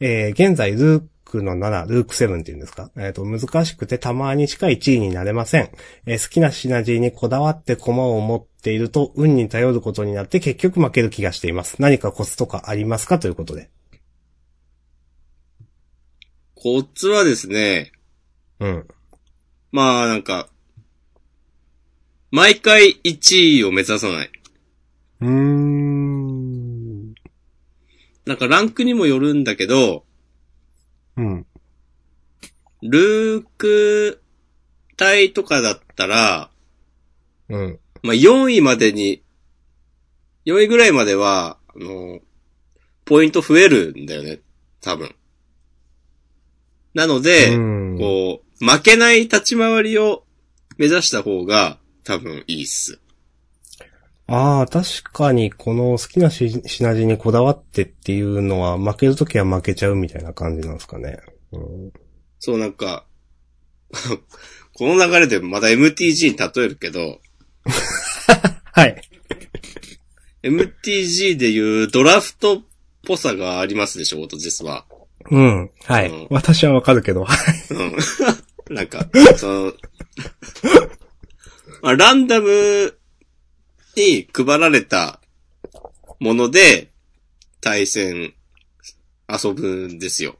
[0.01, 2.91] えー、現在、ルークの7、ルーク7っていうんですか？
[2.97, 5.69] えっ、と、難しくてたまにしか1位になれません。
[6.07, 11.77] えー好きなシナジーにこだわって駒を持っていると、運に頼ることになって結局負ける気がしています。
[11.81, 13.19] 何かコツとかありますか？
[13.19, 13.71] ということで。
[16.65, 17.93] コツはですね、
[18.59, 18.89] うん。
[19.71, 20.49] まあなんか、
[22.31, 24.31] 毎回1位を目指さない。
[25.21, 27.15] うーん。
[28.25, 30.07] なんかランクにもよるんだけど、
[31.19, 31.47] うん。
[32.81, 34.23] ルーク
[34.97, 36.51] 隊とかだったら、
[37.51, 37.79] うん。
[38.03, 39.23] まあ、4位までに、
[40.47, 42.21] 4位ぐらいまでは、あの、
[43.05, 44.41] ポイント増えるんだよね。
[44.81, 45.15] 多分。
[46.95, 50.25] なので、うんこう、負けない立ち回りを
[50.79, 53.01] 目指した方が多分いいっす。
[54.27, 61.19] ああ、確かにこの好きなし品地にこだわってっていうのは負けるときは負けちゃうみたいな感じなんですかね。
[61.53, 61.93] うん、
[62.39, 63.05] そうなんか、
[64.73, 67.21] この流れでまだ MTG に例えるけど、
[68.73, 69.03] はい。
[70.43, 72.63] MTG でいうドラフトっ
[73.07, 74.87] ぽさがありますでしょ、オートジェスは。
[75.31, 75.71] うん。
[75.85, 76.11] はい。
[76.11, 77.27] うん私はわかるけど。
[77.71, 77.97] うん。
[78.75, 79.07] なんか、
[79.37, 79.73] その、
[81.83, 82.97] まあ、ランダム
[83.97, 85.21] に配られた
[86.19, 86.91] もので
[87.61, 88.35] 対戦
[89.29, 90.37] 遊ぶんですよ。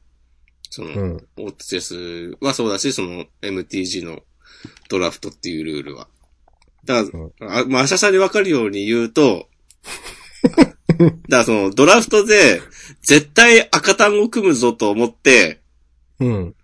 [0.71, 1.29] その、うん。
[1.37, 4.23] オートチェスはそうだし、その MTG の
[4.89, 6.09] ドラフトっていうルールは。
[6.85, 9.49] だから、あまあ、アシャさんにわかるように言うと、
[10.99, 12.61] だからそのドラフトで
[13.05, 15.61] 絶対赤単語組むぞと思って、
[16.21, 16.55] うん。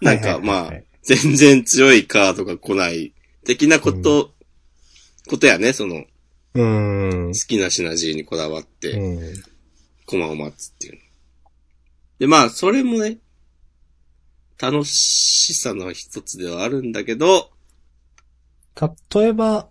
[0.00, 0.72] なんか、まあ、
[1.02, 4.32] 全然強いカードが来ない、的なこと、
[5.28, 6.04] ことやね、その、
[6.54, 7.32] うーん。
[7.32, 9.42] 好きなシナジーにこだわって、うん。
[10.06, 10.98] コマを待つっていうの。
[12.18, 13.18] で、まあ、それもね、
[14.60, 17.50] 楽しさの一つではあるんだけど、
[19.14, 19.68] 例えば、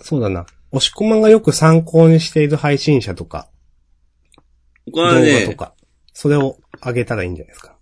[0.00, 0.46] そうだな。
[0.70, 3.51] 押し込まんがよく参考にしている配信者とか、動
[4.90, 5.74] これはね、画とか、
[6.12, 7.76] それを上げたらいいんじゃないですか。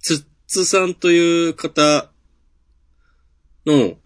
[0.00, 2.10] つっつさんという方
[3.66, 3.96] の、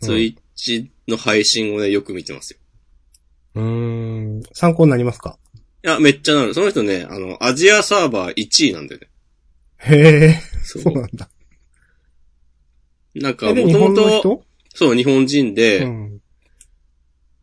[0.00, 2.58] ツイッチの配信をね、よく見てますよ。
[3.54, 4.42] うーん。
[4.52, 5.38] 参考になりますか？
[5.84, 6.54] いや、めっちゃなる。
[6.54, 9.08] その人ね、あの、アジアサーバー1位なんだよね。
[9.78, 11.28] へえ、そうそうなんだ。
[13.14, 14.44] なんか、もともと、人？
[14.74, 16.20] そう、日本人で、うん。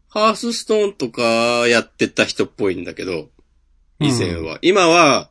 [0.09, 3.29] ハースストーンとかやってた人っぽいんだけど、
[3.99, 4.59] 以前は。
[4.61, 5.29] 今は、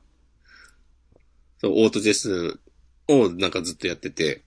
[1.58, 2.60] そう、オートジェス
[3.08, 4.44] をなんかずっとやってて、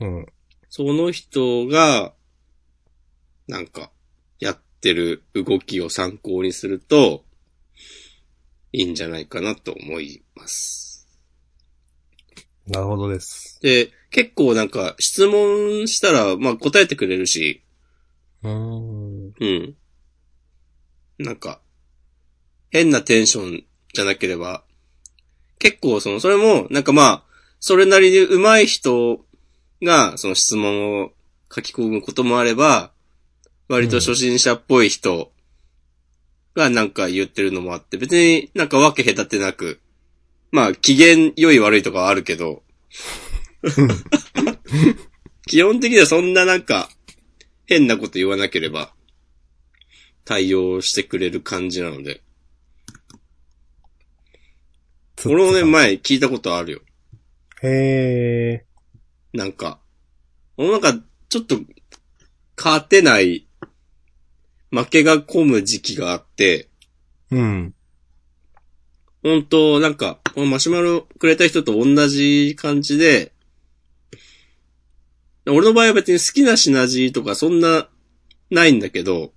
[0.00, 0.26] うん。
[0.68, 2.12] その人が、
[3.46, 3.90] なんか、
[4.38, 7.24] やってる動きを参考にすると、
[8.72, 11.08] いいんじゃないかなと思います。
[12.66, 13.58] なるほどです。
[13.62, 17.62] で、結構なんか質問したら、まあ答えてくれるし、
[18.42, 19.34] うーん。
[19.40, 19.76] うん。
[21.18, 21.60] なんか、
[22.70, 24.64] 変なテンションじゃなければ、
[25.58, 27.22] 結構その、それも、なんかまあ、
[27.60, 29.24] それなりに上手い人
[29.82, 31.12] が、その質問を
[31.54, 32.92] 書き込むこともあれば、
[33.68, 35.32] 割と初心者っぽい人
[36.54, 39.80] がなんか言ってるのもあって、別になんか分け隔てなく、
[40.50, 42.62] まあ、機嫌良い悪いとかはあるけど、
[45.46, 46.88] 基本的にはそんななんか、
[47.66, 48.92] 変なこと言わなければ、
[50.24, 52.22] 対応してくれる感じなので。
[55.18, 56.80] つ俺もね、前聞いたことあるよ。
[57.62, 58.64] へえ。
[59.32, 59.80] なんか、
[60.56, 60.94] 俺なんか、
[61.28, 61.58] ちょっと、
[62.56, 63.48] 勝てない、
[64.70, 66.68] 負けが込む時期があって、
[67.32, 67.74] うん。
[69.24, 73.32] 本当なんか、このマシュマロくれた人と同じ感じで、
[75.46, 77.88] 俺の場合は別に好きなシナジーとかそんな、
[78.50, 79.32] ないんだけど、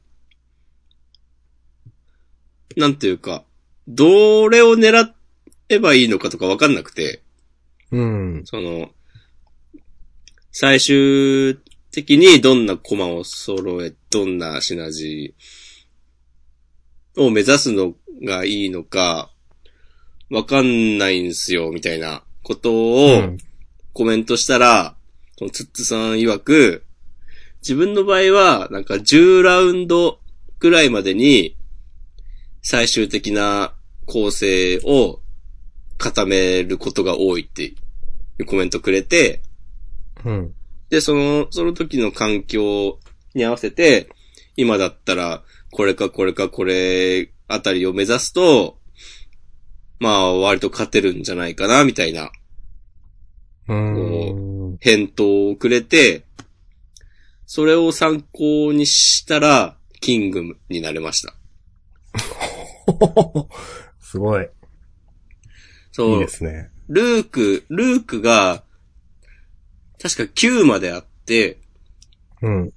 [2.78, 3.44] なんていうか、
[3.88, 5.12] どれを狙
[5.76, 7.22] えばいいのかとかわかんなくて、
[7.92, 8.42] うん。
[8.46, 8.90] その、
[10.52, 11.58] 最終
[11.92, 19.32] 的にどんなコマを揃え、どんなシナジーを目指すのがいいのか、
[20.30, 23.38] わかんないんすよ、みたいなことをうん
[23.94, 24.96] コメントしたら、
[25.38, 26.86] そのツッツさん曰く、
[27.62, 30.20] 自分の場合は、なんか10ラウンド
[30.60, 31.58] くらいまでに、
[32.62, 33.74] 最終的な
[34.06, 35.20] 構成を
[36.02, 37.76] 固めることが多いってい
[38.40, 39.42] うコメントくれて、
[40.26, 40.54] うん。
[40.90, 43.00] で、その、その時の環境
[43.34, 44.10] に合わせて、
[44.58, 48.78] 今だったら、これかこれかこれあたりを目指すと、
[50.00, 52.32] まあ、割と勝てるんじゃないかな、みたいな
[53.68, 54.78] うーん。
[54.80, 56.24] 返答をくれて、
[57.46, 61.36] それを参考にしたら、キングになれました。
[64.02, 64.50] すごい。
[65.92, 66.14] そう。
[66.14, 66.70] いいですね。
[66.88, 68.64] ルーク、ルークが、
[70.02, 71.60] 確か9まであって、
[72.42, 72.74] うん。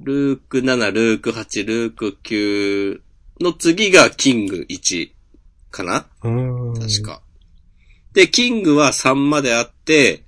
[0.00, 3.00] ルーク7、ルーク8、ルーク9
[3.40, 5.10] の次がキング1
[5.70, 6.06] かな？
[6.22, 6.74] うーん。
[6.74, 7.02] 確。
[7.02, 7.22] か。
[8.12, 10.24] で、キングは3まであって、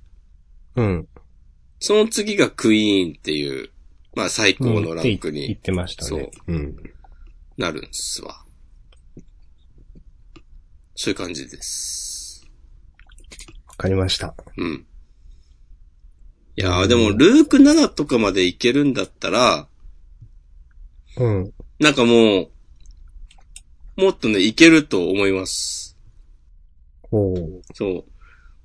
[0.75, 1.07] うん。
[1.79, 3.69] その次がクイーンっていう、
[4.15, 6.31] まあ最高のランクうんってましたね。
[6.47, 6.75] うん。
[7.57, 8.45] なるんすわ。
[10.95, 12.10] そういう感じです。
[13.81, 14.35] わかりました。
[14.57, 14.85] うん。
[16.55, 19.67] いやーでも、ルーク7とかまでいけるんだったら、
[21.17, 21.51] うん。
[21.79, 22.49] なんかもう、
[23.95, 25.97] もっとね、いけると思います。
[27.09, 28.03] おーそう。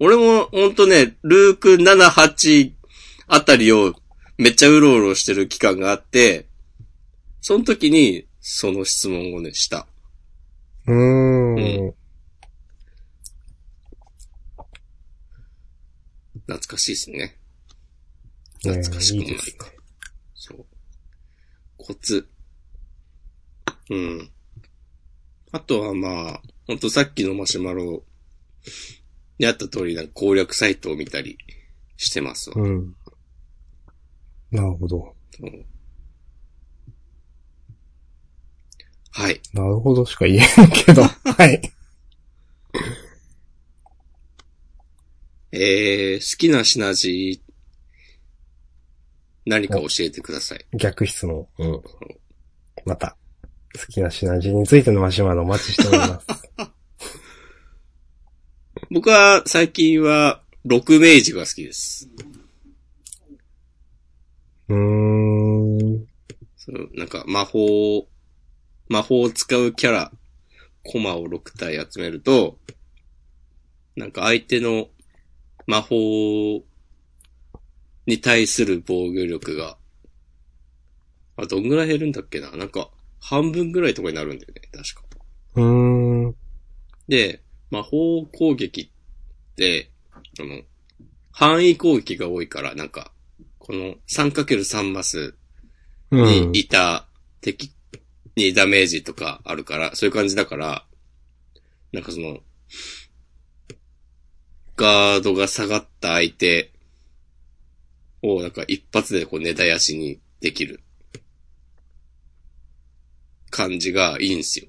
[0.01, 2.73] 俺も、ほんとね、ルーク7、8
[3.27, 3.95] あたりを
[4.37, 6.45] めっちゃうろうろしてる期間があって、
[7.41, 9.87] その時に、その質問をね、した。
[10.87, 11.95] うーん。
[16.47, 17.19] 懐かしいですね。
[17.19, 17.37] ね
[18.63, 19.67] 懐かしくもないか。
[20.35, 20.67] そう。
[21.77, 22.29] コツ。
[23.91, 24.31] うん。
[25.53, 28.03] あとはまあ、ほんとさっきのマシュマロ
[29.39, 31.39] にあった通りなんか攻略サイトを見たり
[31.97, 32.57] してますわ。
[32.59, 32.95] うん。
[34.51, 35.15] なるほど。
[35.31, 35.65] そう
[39.11, 39.41] はい。
[39.55, 41.03] なるほどしか言えんけど。
[41.25, 41.73] はい。
[45.59, 47.43] えー、好きな品地、
[49.47, 50.67] 何か教えてください。
[50.75, 51.47] 逆質問。
[51.59, 51.83] うん。
[52.85, 53.17] また、
[53.75, 56.27] 好きな品地についてのマシュマロお待ちしております。
[58.91, 62.11] 僕は最近は、六明治が好きです。
[64.69, 66.07] うーん。
[66.57, 68.07] そう、なんか魔法、
[68.89, 70.13] 魔法を使うキャラ、
[70.83, 72.59] コマを6体集めると、
[73.97, 74.89] なんか相手の
[75.67, 76.65] 魔法
[78.07, 79.79] に対する防御力が、
[81.37, 82.51] あ、どんぐらい減るんだっけな？
[82.57, 85.03] なんか、半分ぐらいとかになるんだよね、確か。
[85.57, 86.37] うーん。
[87.09, 90.63] で、魔法攻撃って、あの、
[91.33, 93.13] 範囲攻撃が多いから、なんか、
[93.59, 95.35] この 3×3 マス
[96.11, 96.61] うんに。
[96.61, 97.09] いた
[97.41, 97.73] 敵
[98.37, 100.87] にダメージとかあるから、そういう感じだから、
[101.93, 102.39] なんかその、
[104.77, 106.71] ガードが下がった相手
[108.23, 110.81] を、なんか一発でこう根絶やしにできる
[113.51, 114.69] 感じがいいんすよ。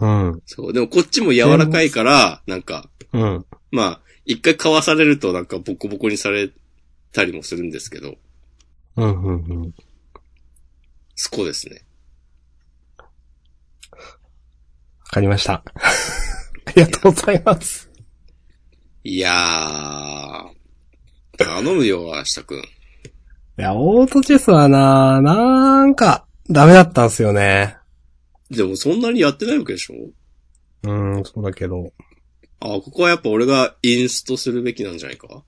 [0.00, 0.42] うん。
[0.46, 0.72] そう。
[0.72, 3.46] でもこっちも柔らかいから、なんか、うん。
[3.70, 6.50] まあ、一回かわされるとなんかボコボコにされ
[7.12, 8.14] たりもするんですけど、
[8.96, 9.22] うん。
[9.22, 9.34] うん。
[9.34, 9.74] うん。
[11.16, 11.82] そこですね。
[13.90, 15.64] わかりました。
[16.64, 17.89] ありがとうございます。
[19.02, 20.50] いやー、
[21.38, 22.58] 頼むよ、明日くん。
[22.58, 22.62] い
[23.56, 27.76] や、オートチェスはな、なんか、ダメだったんすよね。
[28.50, 29.94] でもそんなにやってないわけでしょ？
[30.82, 31.92] うん、そうだけど。
[32.60, 35.44] あここはやっぱ俺がインストするべきなんじゃないか？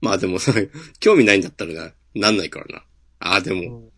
[0.00, 0.52] まあでもさ、
[1.00, 2.84] 興味ないんだったらな、なんないからな。
[3.18, 3.90] ああ、でも、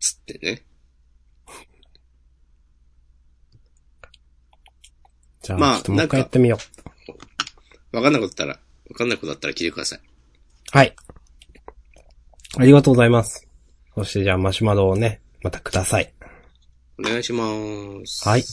[0.00, 0.64] つってね。
[5.42, 6.58] じゃあ、まあちょっともう一回やってみよ
[7.92, 7.96] う。
[7.96, 8.52] わかんなかったら、
[8.90, 10.00] わかんないことだったら聞いてください。
[10.70, 10.94] はい。
[12.56, 13.48] ありがとうございます。
[13.94, 16.12] そしてじゃあマシュマロをね、またください。
[16.98, 17.44] お願いしま
[18.04, 18.28] す。
[18.28, 18.44] はい。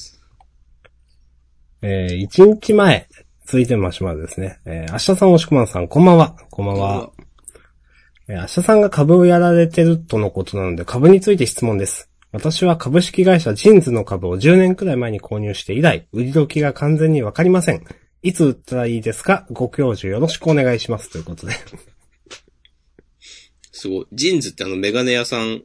[1.82, 3.08] えー、一日前、
[3.46, 4.60] 続いてのマシュマロですね。
[4.66, 6.36] えー、明日さん、おしくまんさん、こんばんは。
[6.50, 7.12] こんばんは。
[8.28, 12.10] えー、明日さんが株をやられてるとのことなので、株について質問です。
[12.32, 17.84] 私は株式会社ジンズの株を10年くらい前に購入して以来、売り時が完全にわかりません。
[18.22, 19.48] いつ売ったらいいですか？
[19.50, 21.10] ご教授よろしくお願いします。
[21.10, 21.54] ということで。
[23.72, 24.08] すごい。
[24.12, 25.64] ジンズってあのメガネ屋さん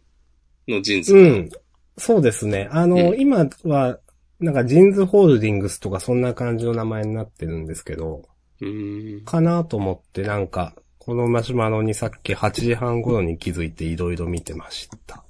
[0.69, 1.25] のジンズかな？
[1.25, 1.51] うん。
[1.99, 2.69] そうですね。
[2.71, 3.99] あの、うん今は、
[4.41, 8.23] なんかジンズホールディングスとかそんな感じの名前になってるんですけど、
[8.61, 9.25] うーん。
[9.25, 15.24] かなと思ってなんか、このマシュマロにさっき8時半頃に気づいていろいろ見てました。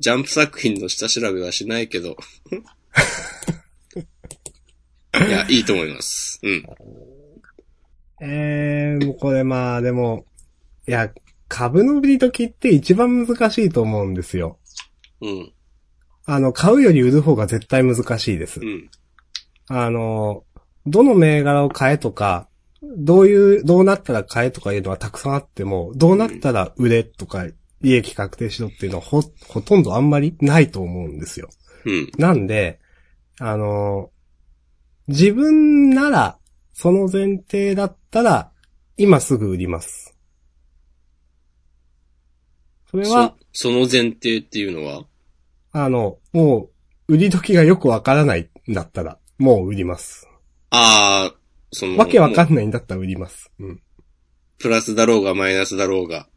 [0.00, 2.16] ジャンプ作品の下調べはしないけど。
[5.26, 6.40] いや、いいと思います。
[6.42, 6.64] うん。
[8.20, 10.26] えー、これまあでも、
[10.86, 11.12] いや、
[11.48, 14.58] 株の売り時って一番難しいと思うんですよ。
[15.20, 15.52] うん。
[16.26, 18.64] あの、買うより売る方が絶対難しいですう。
[18.64, 18.90] ん。
[19.68, 20.44] あの、
[20.86, 22.48] どの銘柄を買えとか、
[22.82, 27.46] どういう、どうなったら買えとかいうのはたくさんあっても、どうなったら売れとか、
[27.80, 31.48] 利益確定しろっていうのはほ、ほとんどあんまりないと思うんですよ。
[31.84, 32.10] うん。
[32.18, 32.80] なんで、
[33.38, 34.10] あの、
[35.06, 36.38] 自分なら、
[36.72, 38.52] その前提だったら、
[38.96, 40.16] 今すぐ売ります。
[42.90, 45.04] それは、そ、その前提っていうのは？
[45.72, 46.70] あの、も
[47.08, 50.28] う、売り時がよくわからないんだったら、もう売ります。
[50.70, 51.36] ああ、
[51.72, 53.50] その、わけわかもんないんだったら売ります。
[53.58, 53.80] うんう
[54.58, 56.28] プラスだろうがマイナスだろうが。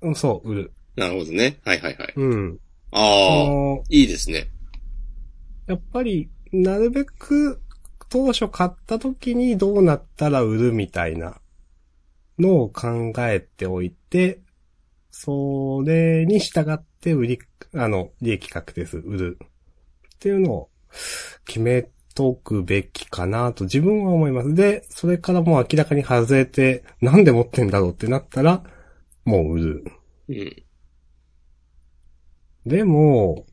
[0.00, 0.14] うん。
[0.14, 0.72] そう、売る。
[0.96, 1.60] なるほどね。
[1.64, 2.12] はいはいはい。
[2.16, 2.58] うん。
[2.92, 4.48] ああいいですね。
[5.66, 7.60] やっぱり、なるべく、
[8.08, 11.40] 当初買った時にどうなったら売るみたいな
[12.38, 14.40] のを考えておいて、
[15.10, 17.38] それに従って売り、
[17.74, 19.38] あの、利益確定数売る
[20.14, 20.70] っていうのを
[21.46, 24.54] 決めとくべきかなと自分は思います。
[24.54, 28.62] で、それからもう明らかに外れて、なんで持ってんだろうってなったら、
[29.24, 29.84] もう売る。
[30.28, 30.65] うん。
[32.66, 33.46] でも、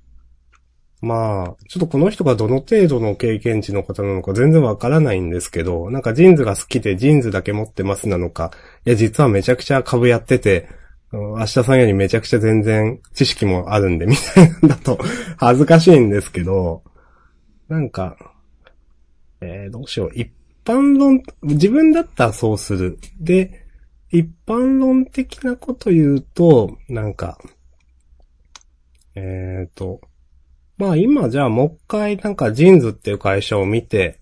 [1.02, 8.52] まあ、ちょっとこの人がどの程度の経験値の方なのか全然わからないんですけど、なんか JINSが好きで JINSだけ持ってますなのか、
[8.86, 10.70] いや実はめちゃくちゃ株やってて、
[11.12, 14.98] 明日さんよりめちゃくちゃ全然知識もあるんでみたいなんだと
[15.38, 16.84] 恥ずかしいんですけど、
[17.68, 18.18] なんか、
[19.42, 20.12] えー、どうしよう。
[20.16, 20.32] 一
[20.66, 22.98] 般論、自分だったらそうする。
[23.20, 23.66] で、
[24.10, 27.38] 一般論的なこと言うと、なんか、
[29.16, 30.02] えーと、
[30.78, 34.20] まあ今じゃあもう一回なんか JINSっていう会社を見て、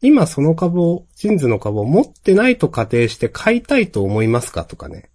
[0.00, 5.10] 今その株を、 JINSの株を持ってないと仮定して買いたいと思いますかとかね。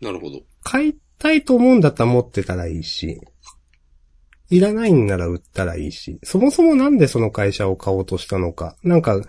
[0.00, 0.40] なるほど。
[0.62, 3.20] 買いたいと思うんだったら持ってたらいいし、
[4.48, 9.24] いらないんなら売ったらいいし、そもそもなんでその会社を買おうとしたのか、なんか、例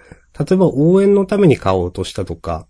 [0.52, 2.68] えば応援のために買おうとしたとか、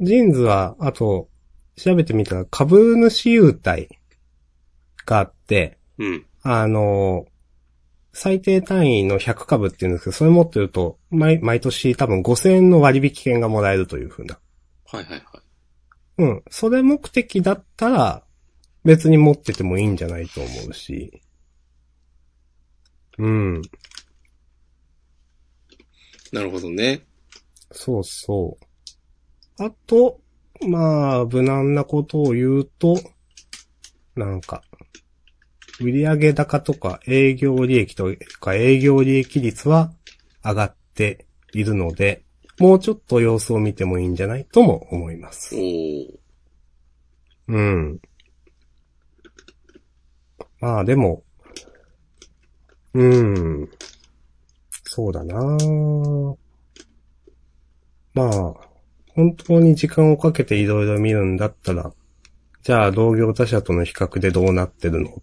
[0.00, 1.28] ジーンズは、あと、
[1.76, 3.88] 調べてみたら株主優待
[5.06, 6.26] があって、うん。
[6.42, 7.26] あの、
[8.12, 14.38] 最低単位の100株っていうんですけど、それ持ってると、毎、毎年多分5000円の割引券がもらえるという風な。
[14.86, 15.22] はいはいはい。
[16.18, 16.42] うん。
[16.50, 18.24] それ目的だったら、
[18.84, 21.22] 別に持っててもいいんじゃないと思うし。
[23.18, 23.62] うん。
[26.32, 27.06] なるほどね。
[27.70, 29.64] そうそう。
[29.64, 30.20] あと、
[30.66, 32.98] まあ、無難なことを言うと、
[34.16, 34.62] なんか、
[35.82, 39.92] 売上高とか営業利益とか営業利益率は
[40.44, 42.22] 上がっているので、
[42.58, 45.56] もうちょっと様子を見てもいいんじゃないとも思います。
[47.48, 48.00] うん。
[50.60, 51.24] まあでも、
[52.94, 53.68] うん。
[54.84, 55.34] そうだな
[58.14, 58.54] まあ、
[59.14, 61.92] 本当に時間をかけていろいろ見るんだったら、
[62.62, 65.10] じゃあ同業他社との比較でどうなってるの？
[65.10, 65.14] っ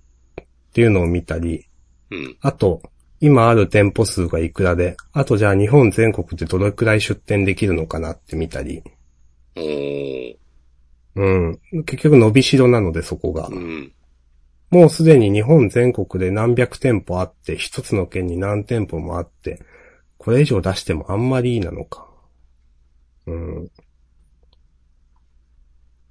[0.71, 1.65] ていうのを見たり、
[2.11, 2.37] うん。
[2.41, 2.81] あと、
[3.21, 8.83] 今ある店舗数がいくらで、あとじゃあ日本全国でどれくらい出店できるのかなって見たり。
[11.15, 11.59] うん。
[11.85, 13.47] 結局伸びしろなのでそこが。
[13.47, 13.91] うん。
[14.69, 19.61] もうすでに日本全国で何百店舗あって、一つの県に何店舗もあって、
[20.17, 22.07] これ以上出してもあんまりいいなのか。
[23.25, 23.71] うん。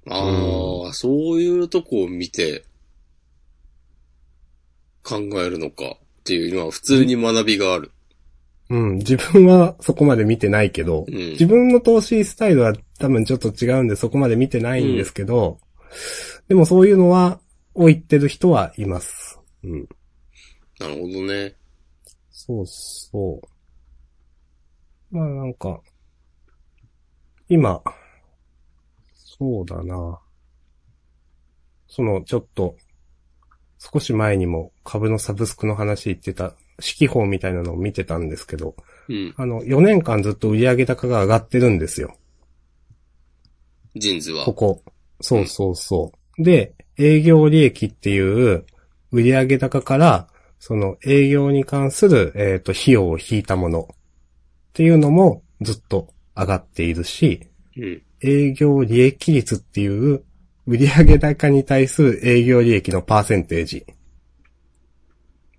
[0.09, 2.65] ああ、そういうとこを見て、
[5.03, 7.91] 考えるのかっていうのは普通に学びがある。
[8.69, 8.97] うん。
[8.97, 11.15] 自分はそこまで見てないけど、うん。
[11.31, 15.59] 自分の投資スタイルは多分ちょっと違うんでそこまで見てないんですけど、
[16.47, 17.39] でもそういうのは、
[17.75, 19.39] を言ってる人はいます。
[19.63, 19.89] うん。
[20.79, 21.55] なるほどね。
[22.29, 23.41] そうそ
[25.11, 25.15] う。
[25.15, 25.79] まあなんか、
[27.47, 27.81] 今、
[29.15, 30.19] そうだな。
[31.87, 32.75] その、ちょっと、
[33.79, 38.75] 少し前にも株のサブスクの話言ってた、指揮法みたいなのを見てたんですけど、
[39.07, 39.33] うん。
[39.37, 42.15] あの、4年間ずっと売上高が上がってるんですよ。
[43.95, 44.53] ジーンズはこ。
[44.53, 44.83] こ。
[45.21, 46.43] そうそうそう。
[46.43, 48.65] で、営業利益っていう
[49.11, 50.27] 売上高から、
[50.59, 53.95] その営業に関する、えっ、と、費用を引いたものっ
[54.73, 58.01] ていうのもずっと上がっているし、うん。
[58.21, 60.23] 営業利益率っていう
[60.69, 63.87] 売上高に対する営業利益のパーセンテージ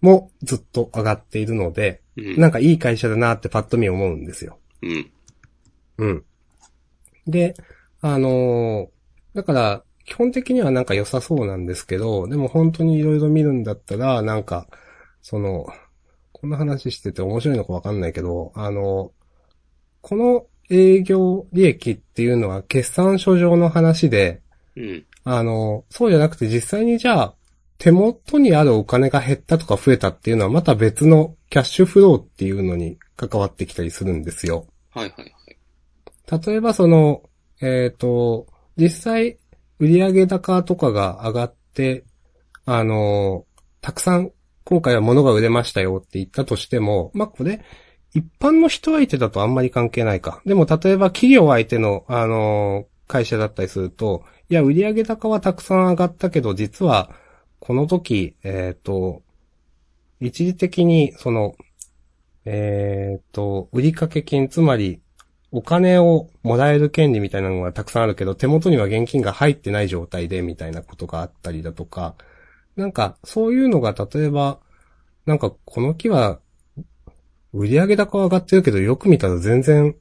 [0.01, 2.41] もずっと上がっているので、うん。
[2.41, 4.59] なんかいい会社だなってパッと見思うんですよ。
[4.83, 5.11] うん。
[5.99, 6.25] うん。
[7.27, 7.55] で、
[8.01, 8.89] あのー
[9.35, 14.67] だから、基本的にはなんか良さそうなんですけど、でも本当にいろいろ見るんだったら、なんか、
[15.23, 15.69] その、
[16.33, 19.13] こんな話してて面白いのかわかんないけど、あの、
[20.01, 24.43] この営業利益っていうのは決算書上の話で、
[24.81, 25.07] うん。
[25.25, 27.35] あの、そうじゃなくて実際にじゃあ、
[27.79, 34.67] 手元にあるお金が減ったとか増えたっていうのはまた別のキャッシュフローっていうのに関わってきたりするんですよ。
[34.91, 36.47] はいはいはい。
[36.47, 37.23] 例えばその、
[37.61, 39.39] えっ、と、実際、
[39.79, 42.05] 売上高とかが上がって、
[42.67, 43.47] あの、
[43.81, 44.33] たくさん
[44.65, 47.61] 今回は物が売れましたよって言ったとしても、まあ、これ、
[48.15, 50.43] 一般の人相手だとあんまり関係ないか。
[50.45, 57.11] でも例えば企業相手の、あの会社だったりすると、いや、売上高はたくさん上がったけど、実は、
[57.61, 59.23] この時、えっ、と、
[60.19, 61.55] 一時的に、その、
[62.45, 65.01] えっ、と、売掛金、つまり、
[65.53, 72.17] お金をもらえる権利みたいなのがたくさんあるけど、手元には現金が入ってない状態で、みたいなことがあったりだとか、
[72.75, 74.59] なんか、そういうのが例えば、
[75.27, 76.41] なんか、この木は、
[77.53, 79.95] 売上高は上がってるけど、よく見たら全然、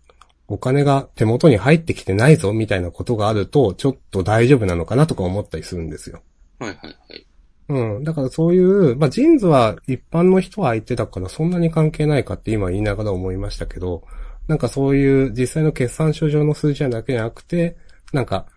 [0.50, 6.22] お金が手元に入ってきてないぞ、みたいなことがあると、ちょっと大丈夫なのかなとか思ったりするんですよ。
[6.60, 7.28] はいはいはい。
[7.70, 8.04] うん。
[8.04, 14.04] だからそういう、まあ、ジーンズは一般の人は相手だからそんなに関係ないかって今言いながら思いましたけど、
[14.48, 17.78] なんかそういう実際の決算書上の数字だけじゃなくて、
[18.12, 18.48] なんか、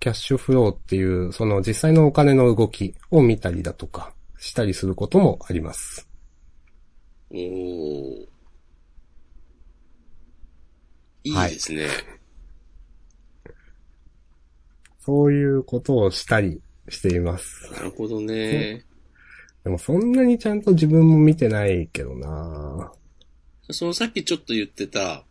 [0.00, 6.08] キャッシュフローっていう、その実際のお金の動きを見たりだとか、したりすることもあります。
[7.30, 8.31] おー。
[11.24, 11.88] いいですね。
[15.00, 17.72] そういうことをしたりしています。
[17.72, 18.84] なるほどね。
[19.64, 22.92] でもそんなにちゃんと自分も見てないけどな
[23.70, 25.24] そのさっきちょっと言ってた、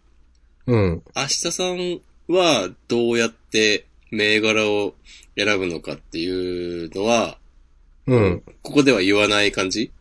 [0.66, 1.04] うん。
[1.16, 4.96] 明日さんはどうやって銘柄を
[5.36, 7.38] 選ぶのかっていうのは、
[8.08, 8.44] うん。
[8.62, 9.92] ここでは言わない感じ？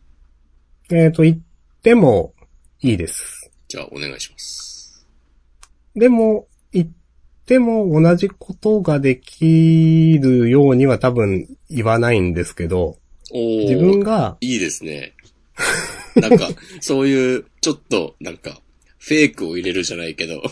[0.91, 1.39] えっ、と、言っ
[1.81, 2.33] ても
[2.81, 3.51] いいです。
[3.67, 4.80] じゃあお願いします。
[5.95, 6.87] でも、言っ
[7.45, 12.97] ても同じことができるようには多分言わないんですけど。
[13.31, 15.13] 自分が、いいですね。
[16.15, 16.49] なんか、
[16.81, 18.61] そういう、ちょっと、なんか、
[18.97, 20.43] フェイクを入れるじゃないけど。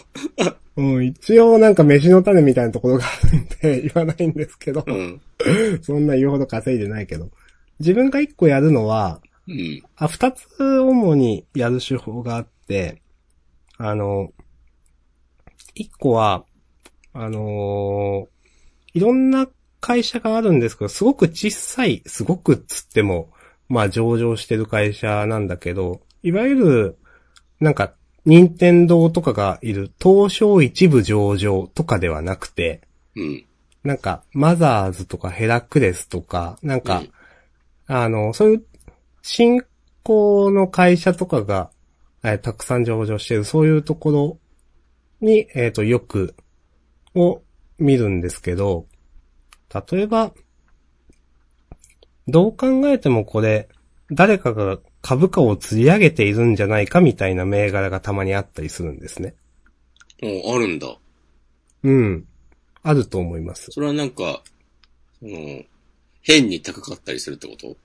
[0.75, 5.21] うん、一応なんか飯の種みたいなところがあるんで言わないんですけど、うん。
[5.81, 7.29] そんな言うほど稼いでないけど。
[7.79, 9.83] 自分が一個やるのは、うん。
[9.97, 13.01] あ、二つ主にやる手法があって、
[13.77, 14.31] あの、
[15.75, 16.45] 一個は、
[17.13, 18.39] あのー
[18.93, 19.47] いろんな
[19.81, 23.31] 会社があるんですけど、すごく小さい、すごくっつっても、
[23.67, 26.97] まあ上場してる会社なんだけど、いわゆる、
[27.59, 27.93] なんか、
[28.25, 32.81] 任天堂とかがいる東証一部上場とかではなくて、
[33.15, 33.45] うん。
[33.83, 37.03] なんか、マザーズとかヘラクレスとか、なんか、
[37.87, 38.65] あの、そういう、
[39.21, 39.63] 新
[40.03, 41.69] 興の会社とかが、
[42.23, 44.37] えーたくさん上場してる、そういうところ
[45.21, 46.35] に、えっ、と、よく、
[47.15, 47.41] を
[47.77, 48.87] 見るんですけど、
[49.91, 50.33] 例えば、
[52.27, 53.69] どう考えてもこれ、
[54.11, 59.35] 誰かが株価を釣り上げているんじゃないかみたいな銘柄がたまにあったりするんですね。
[60.21, 60.97] おあるんだ。
[61.83, 62.27] うん。
[62.81, 63.71] あると思います。
[63.71, 64.43] それはなんか、
[65.19, 65.63] その、
[66.21, 67.75] 変に高かったりするってこと？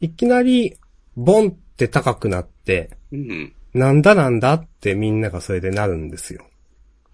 [0.00, 0.76] いきなり、
[1.16, 3.54] ボンって高くなって、うん。
[3.74, 6.44] なんだなんだってみんながそれでなるんですよ。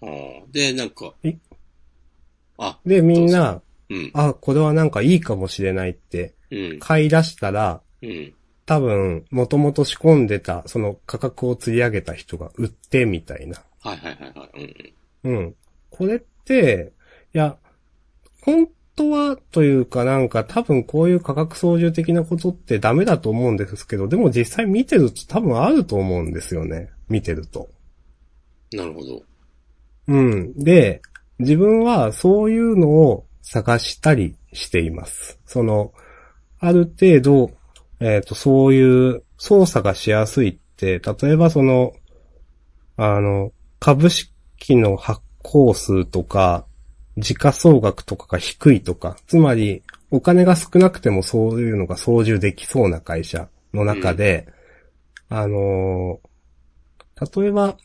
[0.01, 0.09] ああ。
[0.51, 1.37] で、なんかえ、
[2.57, 4.11] あ、で、みんな、うん。
[4.13, 6.79] あ、これはなんかいいかもしれないってうん。
[6.79, 8.33] 買い出したら、うん。
[8.65, 13.61] 多分、もともと仕込んでた、その価格を釣り上げた人が売ってみたいな。
[13.81, 14.95] はいはいはいはい。
[15.23, 15.35] うん。
[15.35, 15.55] うん。
[15.91, 16.93] これって、
[17.33, 17.57] いや、
[18.41, 26.89] 本当はというかなんか多分こういう価格操縦的なことってダメだと思うんですけど、でも実際見てると多分あると思うんですよね。
[27.09, 27.69] 見てると。
[28.71, 29.23] なるほど。
[30.07, 30.53] うん。
[30.53, 31.01] で、
[31.39, 35.39] 自分はそういうのを探したりしています。
[35.45, 35.93] その、
[36.59, 37.51] ある程度、
[37.99, 41.93] えっ、と、そういう操作がしやすいって、例えばその、
[42.97, 46.65] あの、株式の発行数とか、
[47.17, 54.47] 時価総額とかが低いとか、つまり、お金が少なくてもそういうのが操縦できそうな会社の中で、
[55.29, 56.19] あの
[57.37, 57.77] 例えば、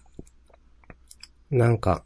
[1.50, 2.04] なんか、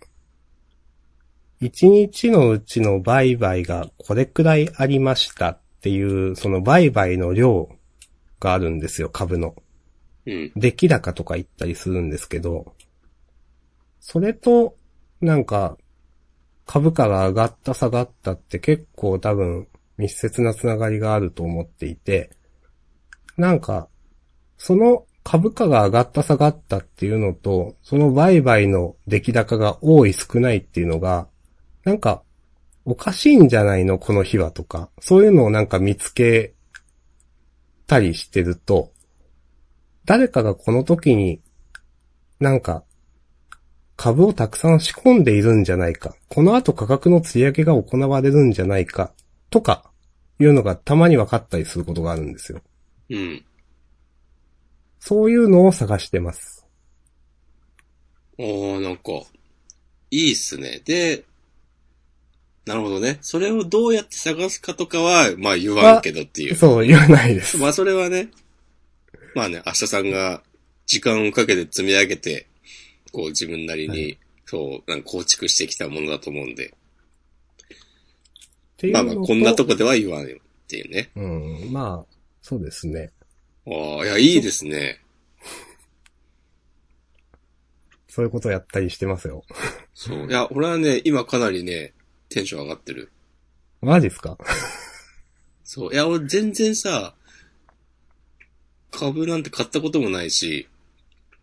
[1.60, 7.70] 一日のうちの売買がこれくらいありましたっていう、その売買の量
[8.40, 9.54] があるんですよ、株の。
[10.26, 10.52] うん。
[10.56, 12.74] 出来高とか言ったりするんですけど、
[14.00, 14.76] それと、
[15.20, 15.78] なんか、
[16.66, 22.30] 株価が上がった下がったって結構多分密接なつながりがあると思っていて、
[23.36, 23.88] なんか、
[24.56, 31.28] その株価が上がった下がったっていうのと、その売買の出来高が多い少ないっていうのが、
[31.84, 32.22] なんか、
[32.84, 36.52] おかしいんじゃないのこの日はとか、そういうのをなんか見つけ
[37.86, 38.92] たりしてると、
[40.04, 41.40] 誰かがこの時に、
[42.40, 42.84] なんか、
[43.97, 46.14] 株をたくさん仕込んでいるんじゃないか。
[46.28, 49.12] この後価格の釣り上げが行われるんじゃないか。
[49.51, 49.90] とか、
[50.40, 52.61] いうのがたまに分かったりすることがあるんですよ。
[53.11, 53.45] うん。
[54.99, 56.66] そういうのを探してます。
[58.38, 59.12] おー、なんか、
[60.11, 60.80] いいっすね。
[60.84, 61.24] で、
[62.66, 63.18] なるほどね。
[63.20, 66.55] それをどうやって探すかとかは、まあ言わんけどっていう。
[66.55, 67.59] そう、言わないです。
[67.59, 68.30] まあそれはね、
[69.34, 70.42] まあね、明日さんが
[70.86, 72.47] 時間をかけて積み上げて、
[73.14, 76.70] こう自分なりに、はそう、なんか構築してきたものだと思うんで、っ
[78.76, 81.10] ていうのまあまあこんなとこでは言わんよっていうね。
[81.14, 81.22] う
[81.68, 83.12] ん、まあ、そうですね。
[83.66, 83.70] あ
[84.02, 85.00] あ、いや、いいですね。
[88.08, 89.44] そういうことをやったりしてますよ。
[89.94, 90.28] そう。
[90.28, 91.94] いや、俺はね、今かなりね、
[92.28, 93.12] テンション上がってる。
[93.80, 94.36] マジですか？
[95.62, 95.92] そう。
[95.92, 97.14] いや、俺全然さ、
[98.90, 100.68] 株なんて買ったこともないし、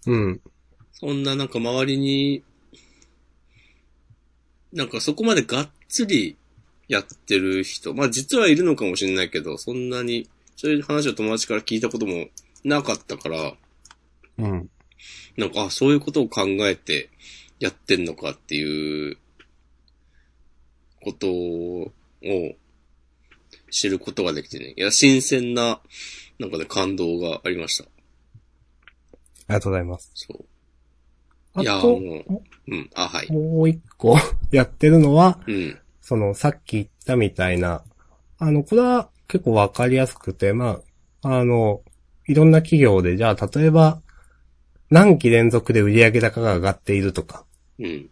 [0.05, 0.41] うん。
[1.02, 2.43] そんななんか周りに、
[4.72, 6.38] なんかそこまでがっつり
[6.88, 12.28] やってる人、まあ実はいるのかもしれないけど、そんなに、そういう話を友達から聞いたことも
[12.64, 13.54] なかったから、
[14.38, 14.70] うん。
[15.36, 17.10] なんか、あ、そういうことを考えて
[17.60, 19.18] やってんのかっていう、
[21.04, 21.91] ことを
[23.72, 24.74] 知ることができてね。
[24.78, 25.82] いや、新鮮な、
[26.39, 27.86] なんかね、感動がありました。
[27.86, 27.88] あ
[29.49, 30.12] りがとうございます。
[30.14, 30.45] そう。
[31.54, 33.32] あと、もう、うん、あ、はい。
[33.32, 34.18] もう一個
[34.52, 37.84] やってるのは、うん、その、さっき言ったみたいな、
[38.38, 40.82] あの、これは結構わかりやすくて、ま
[41.24, 41.82] あ、あの、
[42.28, 44.02] いろんな企業で、じゃあ、例えば、
[44.89, 47.45] 何期連続で売上高が上がっているとか、
[47.80, 48.10] うん、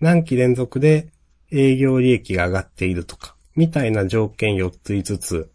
[0.00, 1.12] 何期連続で
[1.52, 5.50] 営業利益が上がっているとか、みたいな条件4つ5つ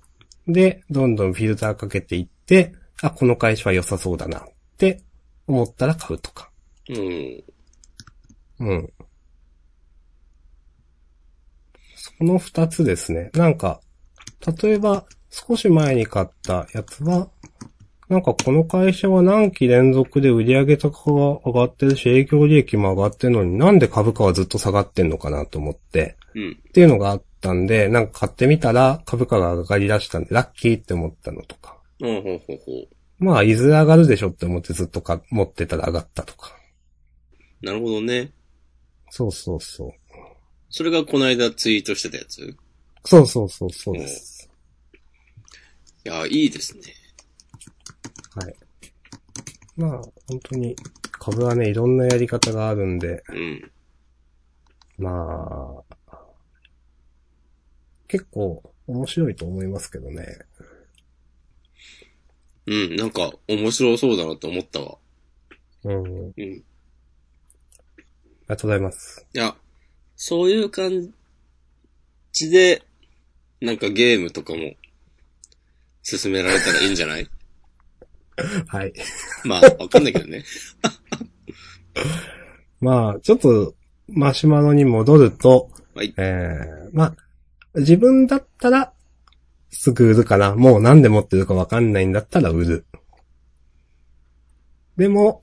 [0.48, 4.44] で、どんどんフィルターかけていって、あ、この会社は良さそうだなっ
[4.78, 5.02] て
[5.48, 6.50] 思ったら買うとか。
[6.90, 7.44] うん、
[8.60, 8.94] うん。
[11.96, 13.32] その2つですね。
[13.34, 13.82] なんか、
[14.62, 17.30] 例えば、少し前に買ったやつは、
[18.08, 31.78] なんかこの会社は何期連続で売上高が上がってるし、営業利益も上がってるのになんで株価はずっと下がってんのかなと思って、うん、っていうのがあったんで、なんか買ってみたら株価が上がり出したんで、ラッキーって思ったのとか。
[32.00, 32.88] ほうほうほうほう。
[33.18, 36.52] まあ、いずれ上がるでしょって思ってずっとか持ってたら上がったとか。
[37.62, 38.32] なるほどね。
[39.10, 39.92] そうそうそう。
[40.70, 42.42] それがこの間ツイートしてたやつ？
[42.42, 42.56] い
[43.06, 44.50] そうそうそうそうです。
[46.06, 46.84] や、いいですね。
[48.36, 48.56] はい。
[49.76, 50.76] まあ、本当に、
[51.12, 53.72] 株はね、いろんなやり方があるんで、うん、
[54.98, 56.18] まあ、
[58.08, 60.38] 結構面白いと思いますけどね。
[62.68, 64.98] うん、なんか面白そうだなって思ったわ。
[65.84, 65.94] うん。
[65.94, 66.00] あ
[66.38, 66.64] うん。
[68.48, 69.26] りがとうございます。
[69.34, 69.56] いや、
[70.16, 71.14] そういう感
[72.32, 72.84] じで、
[73.62, 74.74] なんかゲームとかも
[76.04, 77.28] 進められたらいいんじゃない？
[78.68, 78.94] はい。
[79.46, 80.44] まあ、わかんないけどね。
[82.82, 83.74] まあ、ちょっと、
[84.10, 86.14] マシュマロに戻ると、はい。
[86.18, 87.16] えー、まあ、
[87.76, 88.94] 自分だったら、
[89.72, 90.56] すぐ売るかな。
[90.56, 92.86] もう何で持ってるかわかんないんだったら売る。
[94.98, 95.42] でも、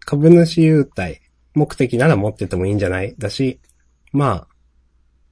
[0.00, 1.20] 株主優待、
[1.54, 3.14] 目的なら持っててもいいんじゃない？
[3.18, 3.60] だし、
[4.12, 4.48] まあ、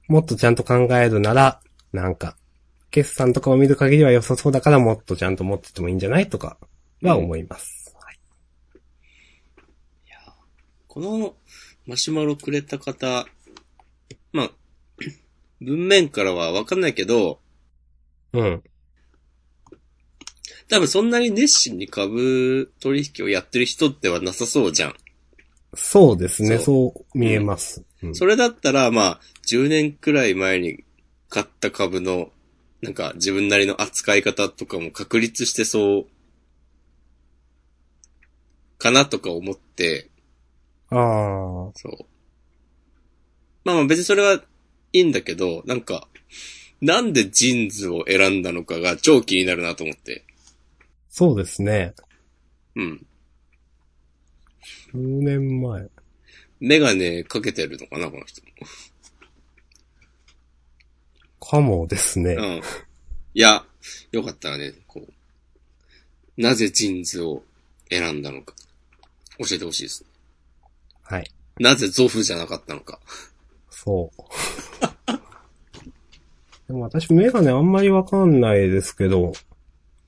[0.07, 1.61] もっとちゃんと考えるなら、
[1.93, 2.35] なんか、
[2.89, 6.29] 決算とかを見る限りは良さそうだからもっとちゃんと持っててもいいんじゃない？
[6.29, 6.57] とか
[7.01, 7.95] は思います。
[7.99, 8.19] はい
[10.87, 11.35] この
[11.87, 13.25] マシュマロくれた方、
[14.33, 14.51] まあ、
[15.61, 17.39] 文面からはわかんないけど、
[18.33, 18.63] うん。
[20.69, 24.95] 多分そんなに熱心に株取引をやってる人ではなさそうじゃん。
[25.73, 27.83] そうですね、そう見えます。
[28.03, 30.83] うんそれだったら、まあ、10年くらい前に
[31.29, 32.31] 買った株の、
[32.81, 36.05] なんか自分なりの扱い方とかも確立してそう、
[38.79, 40.09] かなとか思って、
[40.89, 42.05] ああ、そう。
[43.63, 44.41] まあまあ別にそれは
[44.93, 46.07] いいんだけど、なんか、
[46.81, 50.25] なんでジーンズを選んだのかが超気になるなと思って。
[51.09, 51.93] そうですね。
[52.75, 53.05] うん。
[54.91, 55.89] 数年前。
[56.59, 58.41] メガネかけてるのかな、この人。
[61.39, 62.33] かもですね。
[62.33, 62.61] うん。
[63.33, 63.65] いや、
[64.11, 67.43] よかったらね、こう、なぜ JINSを
[67.89, 68.53] 選んだのか、
[69.39, 70.05] 教えてほしいです。
[71.03, 71.31] はい。
[71.59, 72.99] なぜ Zoffじゃなかったのか。
[73.69, 74.21] そう。
[76.67, 79.33] でも私メガネあんまりわかんないですけど、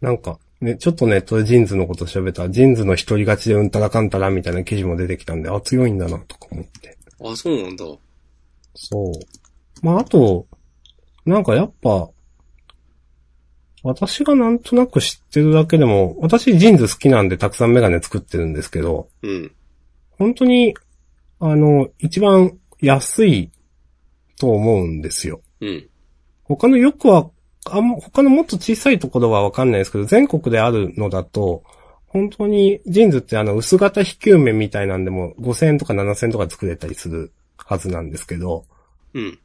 [0.01, 6.97] なんか、ね、ちょっとネットで JINSのこと調べたら、 JINSの一人勝ちでうんたらかんたらみたいな記事も出てきたんで、あ、強いんだなとか思って。
[7.21, 7.85] あ、そうなんだ。
[8.75, 9.85] そう。
[9.85, 10.47] まあ、あと、
[11.25, 12.09] なんかやっぱ、
[13.83, 19.51] 私がなんとなく知ってるだけでも、私 JINS好きなんでたくさんメガネ作ってるんですけど、うん。
[20.11, 20.73] 本当に、
[21.39, 23.51] あの、一番安い
[24.39, 25.41] と思うんですよ。
[25.59, 25.89] うん。
[26.45, 27.29] 他のよくは、
[27.65, 31.63] あん他のもっと小さいところはわかんないですけど、全国であるのだと、
[32.07, 38.65] 本当に JINSってあの薄型非球面みたいなんでも5000円とか7000円とか作れたりするはずなんですけど、
[39.13, 39.39] うん。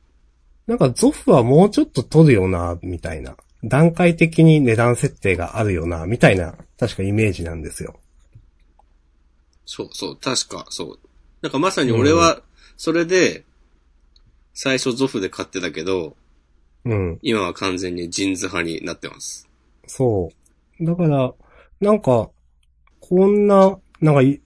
[0.66, 3.36] なんかゾフはもうちょっと取るよな、みたいな。
[3.64, 7.98] 段階的に値段設定があるよな、みたいな、確かイメージなんですよ。
[9.64, 10.98] そうそう、確か、そう。
[11.40, 12.42] なんかまさに俺は、
[12.76, 13.44] それで、
[14.52, 16.16] 最初ゾフで買ってたけど、
[16.88, 17.18] うん。
[17.22, 19.48] 今は完全にジーンズ派になってます。
[19.86, 20.30] そ
[20.80, 20.84] う。
[20.84, 21.32] だから、
[21.80, 22.30] なんか、
[23.00, 24.40] こんな、なんかい、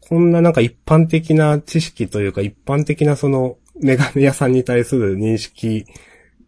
[0.00, 5.86] こんななんか一般的な知識というか一般的なそのメガネ屋さんに対する認識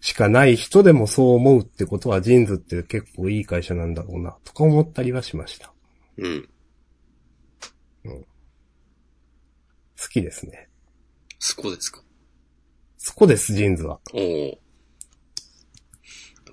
[0.00, 5.72] しかない人でもそう思うってことは JINSって結構いい会社なんだろうな、とか思ったりはしました。
[6.16, 6.48] うん。
[8.04, 10.68] 好きですね。
[11.38, 12.01] そこですか？
[13.04, 13.98] そこです、 JINSは。
[14.12, 14.20] おお。
[14.20, 14.26] な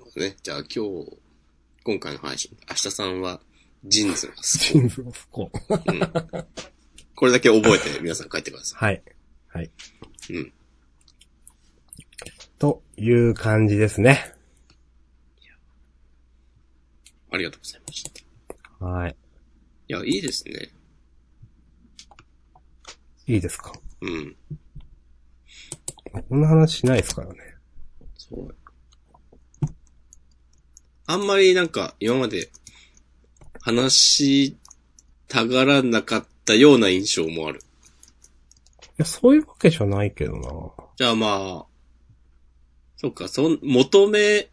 [0.00, 0.36] ほどね。
[0.42, 1.16] じゃあ今日、
[1.84, 3.40] 今回の配信、明日さんは、
[3.84, 5.48] ジーンズが好ジーンズのそこ。
[5.54, 5.58] き。
[5.70, 6.00] うん。
[7.14, 9.00] これだけ覚えて皆さん書いてくださはい。
[9.46, 9.70] はい。
[10.28, 10.34] い。
[10.34, 10.52] うん。
[12.58, 14.34] という感じですね。
[17.30, 18.02] ありがとうございまし
[18.80, 18.84] た。
[18.84, 19.16] はい。
[19.86, 20.72] いや、いいですね。
[23.28, 23.72] いいですか？
[24.00, 24.36] うん。
[26.12, 27.38] こんな話しないですからね。
[28.16, 28.54] そう。
[31.06, 32.50] あんまりなんか、今まで、
[33.62, 34.56] 話し
[35.28, 37.60] たがらなかったような印象もある。
[38.82, 40.84] いや、そういうわけじゃないけどな。
[40.96, 41.66] じゃあまあ、
[42.96, 44.48] そっか、そん、求め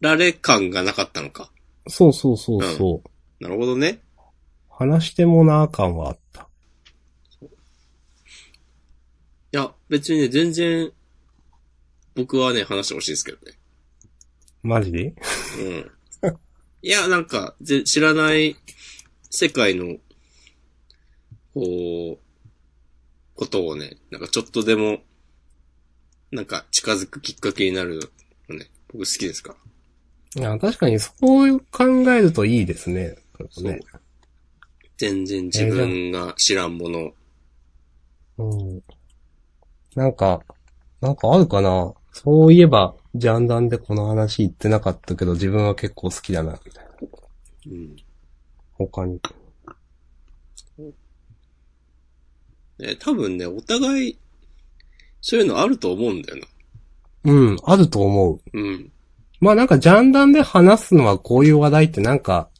[0.00, 1.50] られ感がなかったのか。
[1.88, 3.42] そうそうそうそう。
[3.42, 4.02] なるほどね。
[4.68, 6.48] 話してもなあ感はあった。
[9.45, 10.92] いや、別にね、全然、
[12.14, 13.52] 僕はね、話してほしいですけどね。
[14.62, 15.14] マジで？
[16.22, 16.36] うん。
[16.82, 18.56] いや、なんか、ぜ知らない
[19.30, 19.96] 世界の、
[21.54, 22.18] こう、
[23.34, 25.02] ことをね、なんかちょっとでも、
[26.30, 28.00] なんか近づくきっかけになる
[28.48, 29.56] のね、僕好きですか
[30.34, 30.42] ら。
[30.42, 31.12] いや、確かにそ
[31.48, 33.16] う考えるといいですね。
[33.62, 33.80] ね。
[34.96, 37.12] 全然自分が知らんもの。
[38.38, 38.82] うん。
[39.96, 40.42] なんか、
[41.00, 41.92] なんかあるかな？
[42.12, 46.90] そういえば、ジャンダンでこの話言ってなかったけど、自分は結構好きだな、みたいな。
[47.72, 47.96] うん。
[48.74, 49.20] 他に。
[52.78, 54.18] ね、多分ね、お互い、
[55.22, 56.40] そういうのあると思うんだよ
[57.24, 57.32] な。
[57.32, 58.40] うん、あると思う。
[58.52, 58.92] うん。
[59.40, 62.50] まあなんかジャンダンで話すのはこういう話題ってなんか、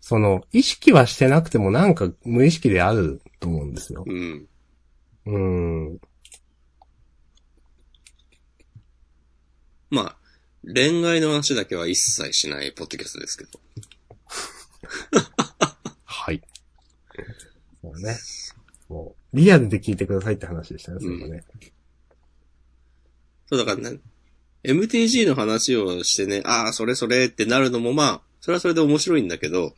[0.00, 4.04] その、意識はしてなくてもなんか無意識であると思うんですよ。
[4.06, 4.46] うん。
[5.26, 5.98] うん。
[9.92, 10.16] まあ、
[10.64, 13.60] 恋愛の話だけは一切しないポッドキャストですけど。
[16.04, 16.42] はい。
[17.82, 18.18] そうね。
[18.88, 21.44] もう、リアルで聞いてくださいって話でしたね、それもね。
[23.48, 23.98] そうだからね、
[24.64, 29.74] MTG の話をしてね、ああ、それそれってなるのもまあ、それはそれで面白いんだけど、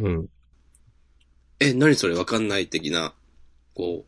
[0.00, 0.28] うん。
[1.60, 3.14] え、何それわかんない的な、
[3.74, 4.04] こ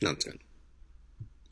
[0.00, 0.40] う、なんていうの？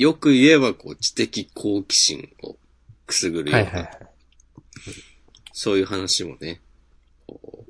[0.01, 2.57] よく言えば、こう、知的好奇心を
[3.05, 4.09] くすぐるような、はいはいはい。
[5.53, 6.62] そういう話もね、
[7.26, 7.66] こ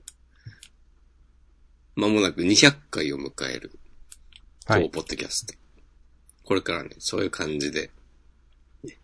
[1.97, 3.73] う、間もなく200回を迎える、
[4.65, 4.89] 当はい。
[4.91, 5.55] ポッドキャスト。
[6.45, 7.91] これからね、そういう感じで、
[8.85, 8.97] ね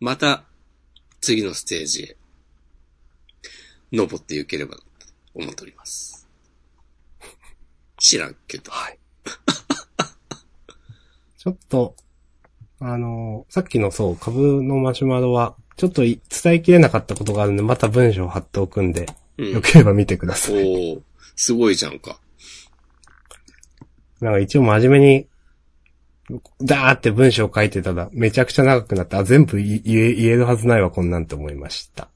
[0.00, 0.44] また、
[1.22, 2.16] 次のステージへ、
[3.90, 4.82] 登っていければと
[5.32, 6.28] 思っております。
[7.96, 8.70] 知らんけど。
[8.70, 8.98] はい。
[11.42, 11.96] ちょっと、
[12.80, 19.06] あのーさっきのそう、株のマシュマロは、ちょっとい伝えきれなかったことがあるんで、また文章を貼っておくんで、
[19.38, 19.62] うんよ。
[19.62, 20.54] ければ見てください。
[20.56, 21.00] おー
[21.36, 22.20] すごいじゃんか。
[24.20, 25.26] なんか一応真面目に、
[26.60, 32.10] ダーって文章を書いてたら、めちゃくちゃ長くなって、あ、全部言え言えるはずないわ、こんなんて思いました。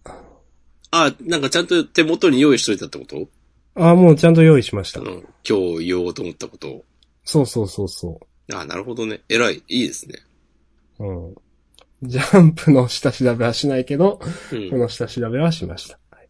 [0.90, 3.26] あ、なんかちゃんと手元に用意しといたってこと？
[3.74, 5.00] あ、もうちゃんと用意しました。
[5.00, 5.26] うん。
[5.48, 6.84] 今日言おうと思ったことを。
[7.24, 8.20] そうそうそうそ
[8.53, 9.22] あ、なるほどね。
[9.28, 9.62] 偉い。
[9.68, 10.18] いいですね。
[10.99, 11.05] う。
[11.05, 11.34] うん。
[12.03, 14.20] ジャンプの下調べはしないけど、
[14.53, 14.76] うんこ。
[14.76, 15.99] の下調べはしました。
[16.11, 16.28] はい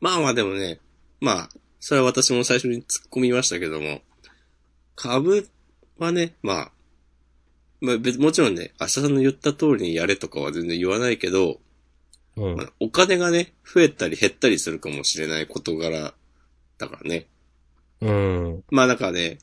[0.00, 0.80] まあまあでもね、
[1.20, 1.48] まあ、
[1.80, 4.00] それは私も最初に突っ込みましたけども、
[4.94, 5.48] 株
[5.98, 6.72] はね、まあ、
[7.80, 11.60] まあ別、もちろんね、明日さんの言った通りにやれとかは全然言わないけど、
[12.36, 12.64] うんま。
[12.64, 16.14] あお金がね、増えたり減ったりするかもしれない事柄
[16.78, 17.26] だからね。
[18.00, 18.64] うん。
[18.70, 19.38] まあなんかね、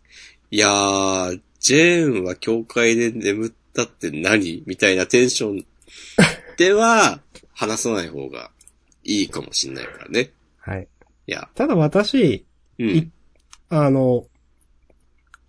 [0.52, 4.62] いやー、ジェーンは教会で眠ったって何？
[4.68, 5.66] みたいなテンション
[6.58, 7.22] では、
[7.54, 8.52] 話さない方が
[9.04, 10.30] いいかもしれないからね。
[10.60, 10.88] はい。
[11.26, 12.46] いや、ただ私、
[12.78, 13.12] うん。
[13.70, 14.28] あの、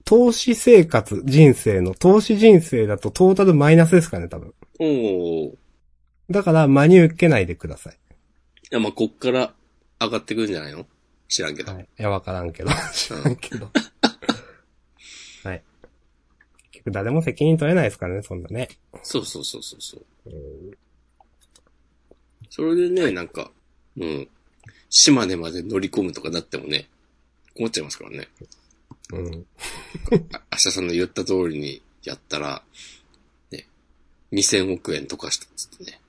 [0.06, 4.54] 投資生活、人生の、投資人生だとトータルマイナスですかね、多分。
[4.80, 5.54] お
[6.30, 7.98] だから、真に受けないでください。
[8.70, 9.52] や、まあ、こっから
[10.00, 10.86] 上がってくるんじゃないの？
[11.28, 11.74] 知らんけど。
[11.74, 11.82] はい。
[11.82, 12.70] いや、わからんけど。
[12.94, 13.70] 知らんけど。
[16.78, 18.68] 局誰も責任取れないですからね、そんなね。
[19.02, 20.04] そうそうそうそうそう。
[20.26, 20.76] うん
[22.56, 23.50] それでね、なんか、
[23.98, 24.28] うん。
[24.88, 26.88] 島根まで乗り込むとかなってもね、
[27.54, 28.28] 困っちゃいますからね。
[29.12, 29.46] うん。
[30.32, 32.62] あ明日さんの言った通りにやったら、
[33.52, 33.66] ね、
[34.32, 36.00] 2000億円とかしたっつってね。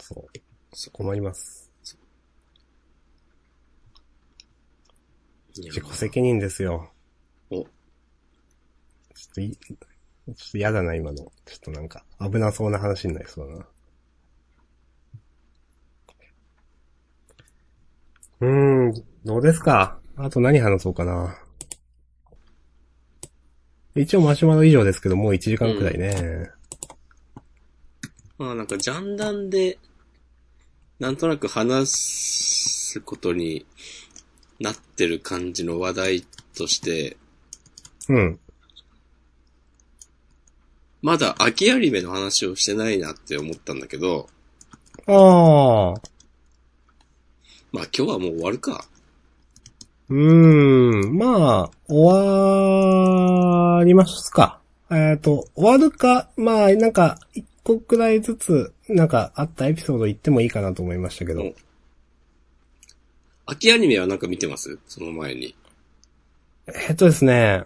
[0.00, 0.38] そう。
[0.72, 1.70] そ困ります。
[5.56, 6.90] 自己責任ですよ。
[9.30, 11.16] お、ちょっとい、ちょっと嫌だな、今の。
[11.16, 13.66] ちょっとなんか、危なそうな話になりそうだな。
[18.40, 19.98] うーん、どうですか？
[20.16, 21.38] あと何話そうかな。
[23.96, 26.50] 一応マシュマロ以上ですけど、もう1時間くらいね。
[28.36, 29.78] まあなんか、ジャンダンで、
[30.98, 33.64] なんとなく話すことに
[34.58, 36.22] なってる感じの話題
[36.56, 37.16] として、
[38.08, 38.40] うん。
[41.04, 44.26] まだ秋アニメの話をしてないなって思ったんだけど、
[45.06, 46.00] ああ。
[47.72, 48.86] まあ今日はもう終わるか。
[50.08, 54.60] うーん、まあ、終わりますか。
[54.90, 61.42] えっ、と、終わるか、まあ、なんか、一個くらいずつ、なんか、あったエピソード言ってもいいかなと思いましたけど。
[61.42, 61.54] お
[63.46, 64.78] 秋アニメはなんか見てます？
[64.88, 65.54] その前に。
[66.88, 67.64] えっとですね、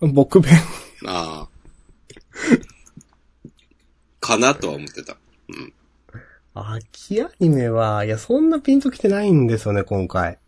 [0.00, 0.52] 僕弁、
[1.06, 1.48] ああ。
[4.20, 5.16] かなとは思ってた。
[5.48, 5.72] うん。
[6.54, 10.38] 秋アニメは、いや、そんなピンときてないんですよね、今回。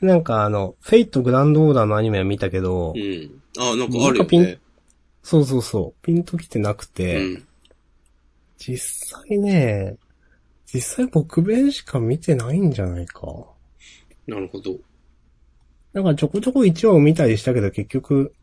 [0.00, 3.42] なんかあの、フェイトグランドオーダーのアニメは見たけど、うん。
[3.58, 4.60] ああ、なんかあるよね。
[5.22, 7.46] そうそうそう、ピンときてなくて、うん。
[8.56, 9.96] 実際ね、
[10.72, 13.26] 実際僕弁しか見てないんじゃないか。
[14.26, 14.76] なるほど。
[15.92, 18.34] なんかちょこちょこ1話を見たりしたけど結局、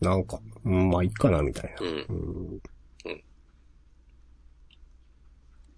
[0.00, 1.86] なんか、うん、まあいいかなみたいな。
[1.86, 2.60] うん。
[3.04, 3.22] うん、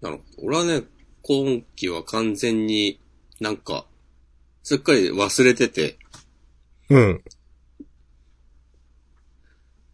[0.01, 0.47] なるほど。
[0.47, 0.83] 俺はね、
[1.21, 2.99] 今期は完全に
[3.39, 3.85] なんか、
[4.63, 5.97] すっかり忘れてて、
[6.89, 7.23] うん。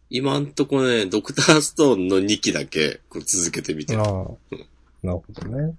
[0.08, 4.64] 今んとこね、ドクターストーンの2期だけこう続けてみてあある。。
[5.02, 5.74] なるほどね。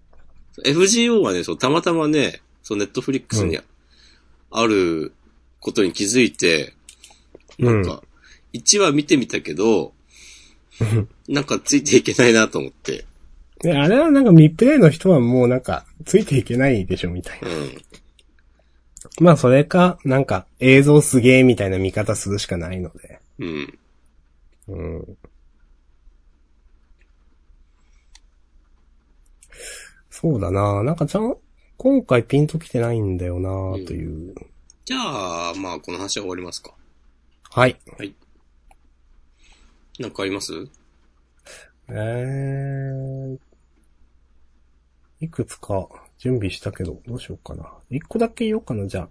[0.65, 3.59] FGO はね、そう、たまたまね、そう、ネットフリックスに
[4.51, 5.13] ある
[5.59, 6.73] ことに気づいて、
[7.59, 8.03] うんなんか、
[8.53, 9.93] 1話見てみたけど、
[11.27, 13.05] なんかついていけないなと思って、
[13.59, 17.49] で、あれはなんかミプレイの人はもうなんか、ついていけないでしょみたいな。
[17.49, 17.77] うん。
[19.19, 23.19] まあそれか、なんか映像すげえみたいな見方するしかないので。
[23.39, 23.79] うん。
[24.67, 25.17] うん。
[30.11, 31.35] そうだななんかちゃん、
[31.77, 33.49] 今回ピンときてないんだよな
[33.85, 34.35] という。
[34.87, 36.73] じゃあ、まあ、この話は終わりますか。
[37.49, 37.77] はい。
[39.99, 40.53] なんかあります？
[41.89, 43.37] えー、
[45.19, 47.69] いくつか準備したけど、どうしようかな。
[47.89, 49.09] 一個だけ言おうかな、じゃ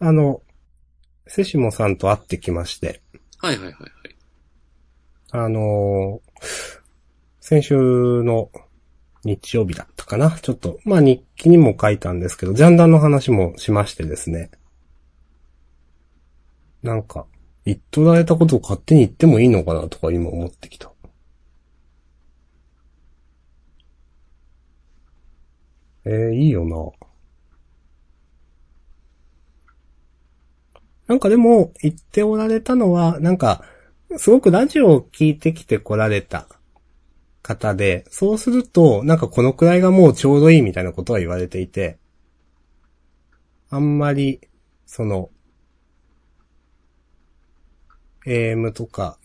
[0.00, 0.06] あ。
[0.06, 0.40] あの、
[1.26, 3.02] セシモさんと会ってきまして、
[3.36, 3.90] はいはいはいはい。
[5.32, 6.40] あのー
[7.42, 7.74] 先週
[8.22, 8.50] の
[9.24, 10.30] 日曜日だったかな。
[10.40, 14.50] ちょっと、まあ日記にも書いたんですけど、ジャンダンの話もしましてですね。
[16.82, 17.26] なんか、
[17.64, 20.90] 言っとられたことを勝手に言ってもいいのかなとか今思ってきた。
[26.04, 27.08] えー、いいよな。
[31.06, 33.64] なんかでも、言っておられたのは、なんか、
[34.16, 36.46] すごくラジオを聞いてきて来られた
[37.42, 41.98] 方で、そうすると、なんかこのくらいがもうちょうどいいみたいなことは言われていて、
[43.70, 44.40] あんまり、
[44.86, 45.30] その、
[48.26, 49.18] AM とか、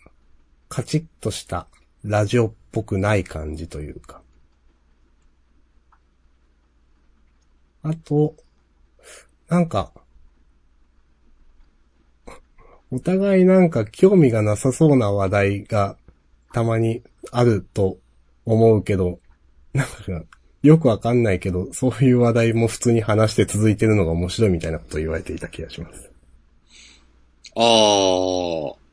[0.69, 1.67] カチッとした
[2.03, 4.21] ラジオっぽくない感じというか。
[7.83, 8.35] あと、
[9.47, 9.91] なんか、
[12.91, 15.97] お互いなんか興味がなさそうな話題が
[16.53, 17.97] たまにあると
[18.45, 19.19] 思うけど、
[19.73, 20.25] なんか、
[20.63, 26.09] よくわかんないけど、そういう話題も普通に話して続いてるのが面白いみたいなことを言われていた気がします。
[27.55, 28.84] ああ。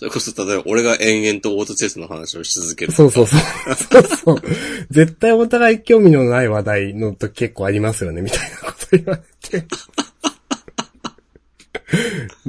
[0.00, 2.92] それこそ、例えば俺が延々とオートチェスの話をし続ける。
[2.92, 3.40] そうそうそう。
[3.74, 4.42] そうそう。
[4.90, 9.22] 絶対お互い興味のない話題の時結構ありますよね、みたいなこと言われ
[9.60, 9.66] て。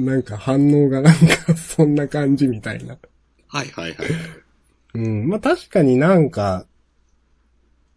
[0.00, 2.96] なんか反応がなんかそんな感じみたいな。
[3.48, 4.08] はいはいはい。
[4.94, 5.28] うん。
[5.28, 6.64] まあ、確かになんか、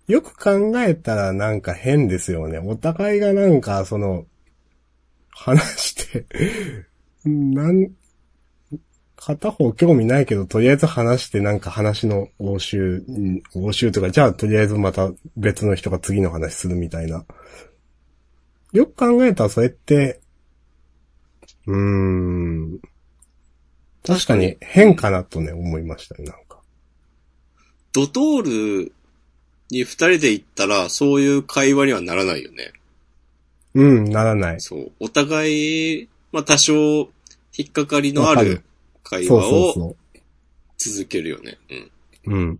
[0.09, 2.57] よく考えたらなんか変ですよね。
[2.59, 4.25] お互いがなんか、その、
[5.29, 6.25] 話して、
[7.23, 7.91] なん、
[9.25, 17.25] 片方興味ないけど、とりあえず話してなんか話の応酬、うん応酬とか、じゃあとりあえずまた別の人が次の話するみたいな。
[18.71, 20.19] よく考えたらそれって、
[21.65, 22.79] うーん。
[24.05, 26.59] 確かに変かなとね、思いましたね、なんか。
[27.93, 28.91] ドトール
[29.71, 32.73] に二人で行ったら、そういう会話にはならないよね。
[33.73, 34.61] うん、ならない。
[34.61, 34.91] そう。
[34.99, 37.09] お互い、まあ多少、
[37.57, 38.61] 引っかかりのある
[39.05, 39.95] 会話を
[40.77, 41.57] 続けるよね。
[41.69, 41.77] うん。
[42.33, 42.35] う。
[42.35, 42.59] うん。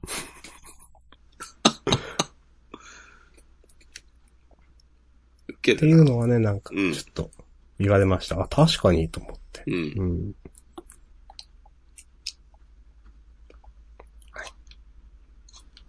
[5.47, 7.31] 受けっていうのはね、なんか、うんちょっと、
[7.79, 8.39] 言われました。
[8.39, 9.63] あ、確かに、と思って。
[9.65, 9.73] うん。
[9.73, 10.35] うん。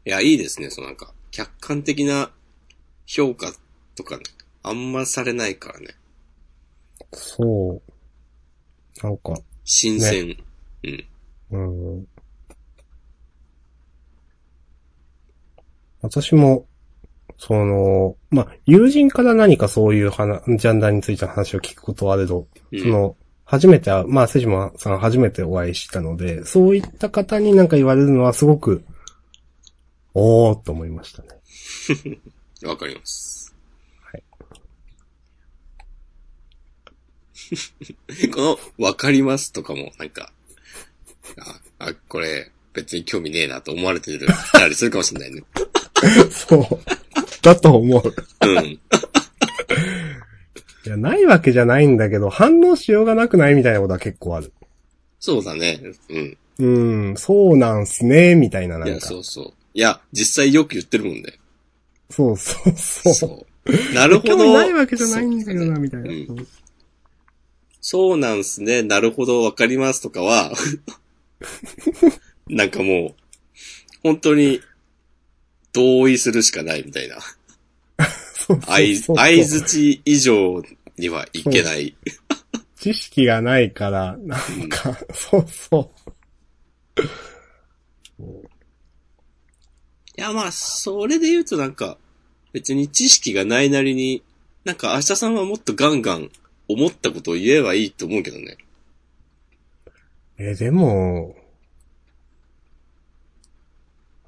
[0.06, 0.70] いや、いいですね。
[0.70, 2.30] そのなんか、客観的な
[3.04, 3.52] 評価
[3.94, 4.18] とか、
[4.62, 5.88] あんまされないからね。
[7.12, 9.06] そう。
[9.06, 9.34] なんか、
[9.64, 10.36] 新鮮。
[11.50, 11.96] うん。
[11.98, 12.06] うん。
[16.02, 16.66] 私も、
[17.38, 28.84] その、まあ、友人から何かそういう話、ジャンダーについての話を聞くことはあれど、うんその、初めてまあ、瀬島さん初めてお会いしたので、そういった方になんか言われるのはすごく、
[30.14, 31.28] おーっと思いましたね。
[32.64, 33.54] わかります。
[34.00, 34.24] はい。
[38.32, 40.32] この、わかりますとかも、なんか、
[41.78, 45.42] あ、あ、これ、別に興味ねえなと思われてる、たりするかもしれないね。
[46.30, 46.64] そう。
[47.42, 48.14] だと思う。
[48.46, 48.64] うん。
[48.66, 48.80] い
[50.84, 54.52] や、ないわけじゃないんだけど、反応しようがなくないみたいなことは結構ある。
[55.18, 55.80] そうだね。
[56.08, 56.38] うん。
[56.58, 59.06] うん、そうなんすね、みたいなないんや、か。
[59.06, 59.52] そうそう。
[59.74, 61.38] いや、実際よく言ってるもんね。
[62.10, 63.14] そうそうそう。
[63.14, 63.94] そう。
[63.94, 64.36] なるほど。
[64.36, 66.08] 興味ないわけじゃないんだけどな、みたいな。
[66.08, 66.46] うん
[67.88, 68.82] そうなんすね。
[68.82, 70.50] なるほど、わかりますとかは、
[72.48, 73.14] なんかもう、
[74.02, 74.60] 本当に、
[75.72, 77.18] 同意するしかないみたいな。
[78.66, 78.80] 相、
[79.44, 80.62] づち以上
[80.96, 81.94] にはいけない。
[82.78, 85.92] 知識がないから、なんか、そうそ
[86.98, 87.02] う。
[90.18, 91.98] いや、まあ、それで言うとなんか、
[92.52, 94.22] 別に知識がないなりに、
[94.64, 96.30] なんか、明日さんはもっとガンガン
[96.68, 98.56] 思ったことを言えばいいと思うけどね。
[100.38, 101.34] え、でも、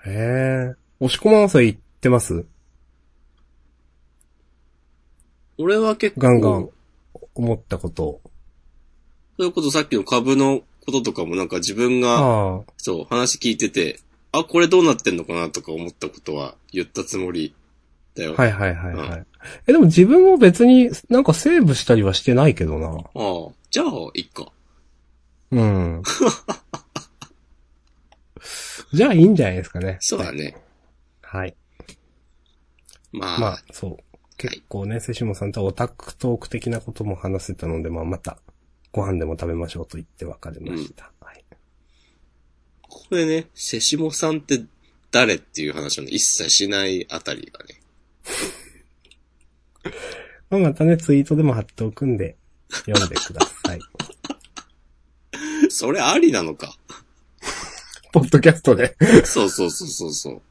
[0.06, 2.46] ええ押し込まんさん言ってます？
[5.58, 6.70] 俺は結構、ガンガン
[7.34, 8.20] 思ったこと。
[9.36, 12.62] それこそさっきの株のこととかもなんか自分が。
[12.78, 14.00] そう、話聞いてて、
[14.32, 17.54] あ、これどうなってんのかなとか思ったことは言ったつもり
[18.14, 18.34] だよ。
[18.34, 19.26] はいはいはいはい。
[19.66, 22.88] え、でも自分も別になんかセーブしたりはしてないけどな。
[22.88, 24.50] ああ、じゃあ、いっか。
[25.50, 26.02] うん。
[28.92, 29.98] じゃあいいんじゃないですかね。
[30.00, 30.56] そうだね。
[31.22, 31.54] はい。
[33.12, 33.96] まあ、まあ、そう。
[34.36, 38.38] 結構ね、瀬下さんとオタクトーク的なことも話せたので、まあまた、
[38.92, 41.10] ご飯でも食べましょうと言って別れました。
[41.20, 41.44] はい。
[42.82, 44.62] ここでね、瀬下さんって
[45.10, 47.80] 誰っていう話をね、一切しないあたりがね。
[50.50, 52.36] まあまたね、ツイートでも貼っておくんで、
[52.86, 53.80] 読んでください。
[55.70, 56.74] それありなのか。
[58.12, 58.96] ポッドキャストで。
[59.24, 60.42] そうそうそうそうそう。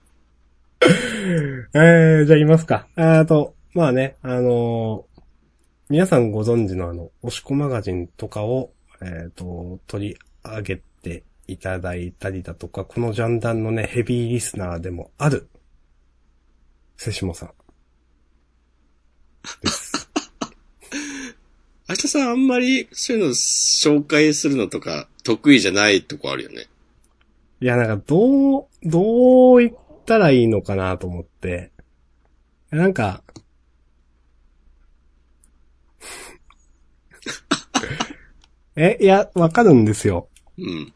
[1.73, 2.87] えー、じゃあ言いますか。
[2.95, 5.17] あと、まあね、あのー
[5.89, 15.47] 皆さんご存知のあの、押し子マガジンとかを、えっ、と、取り上げていただいたりだとか、このジャンダンのね、ヘビーリスナーでもある、
[16.97, 17.51] 瀬下さん。
[19.63, 19.86] です。
[21.89, 26.67] 明日さんあんまりそういうの紹介するのとか得意じゃないとこあるよね。
[27.59, 29.71] いや、なんか、どう、どう言っ
[30.05, 31.71] たらいいのかなと思って。
[32.69, 33.23] なんか、
[38.75, 40.29] え、いや、わかるんですよ。
[40.57, 40.93] うん。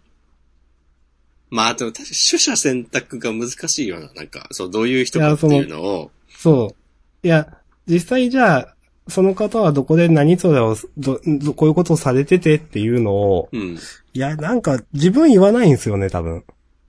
[1.50, 4.14] まあ、でも確かに取捨選択が難しいよな。
[4.14, 6.76] なんか、そう、どういう人かっていうのを、そ
[7.24, 7.28] う。
[7.28, 8.76] いや、実際じゃあ、
[9.12, 13.78] その方はどこで何それを、ど、どこういうことをされててっていうのを、うん。
[14.14, 16.44] いや、なんか自分言わないんですよね、多分。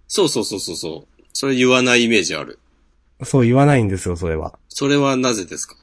[0.08, 1.22] そうそうそうそうそう。
[1.32, 2.58] それ言わないイメージある。
[3.24, 4.58] そう言わないんですよ、それは。
[4.68, 5.76] それはなぜですか？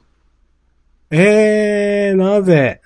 [1.10, 2.80] えー、なぜ？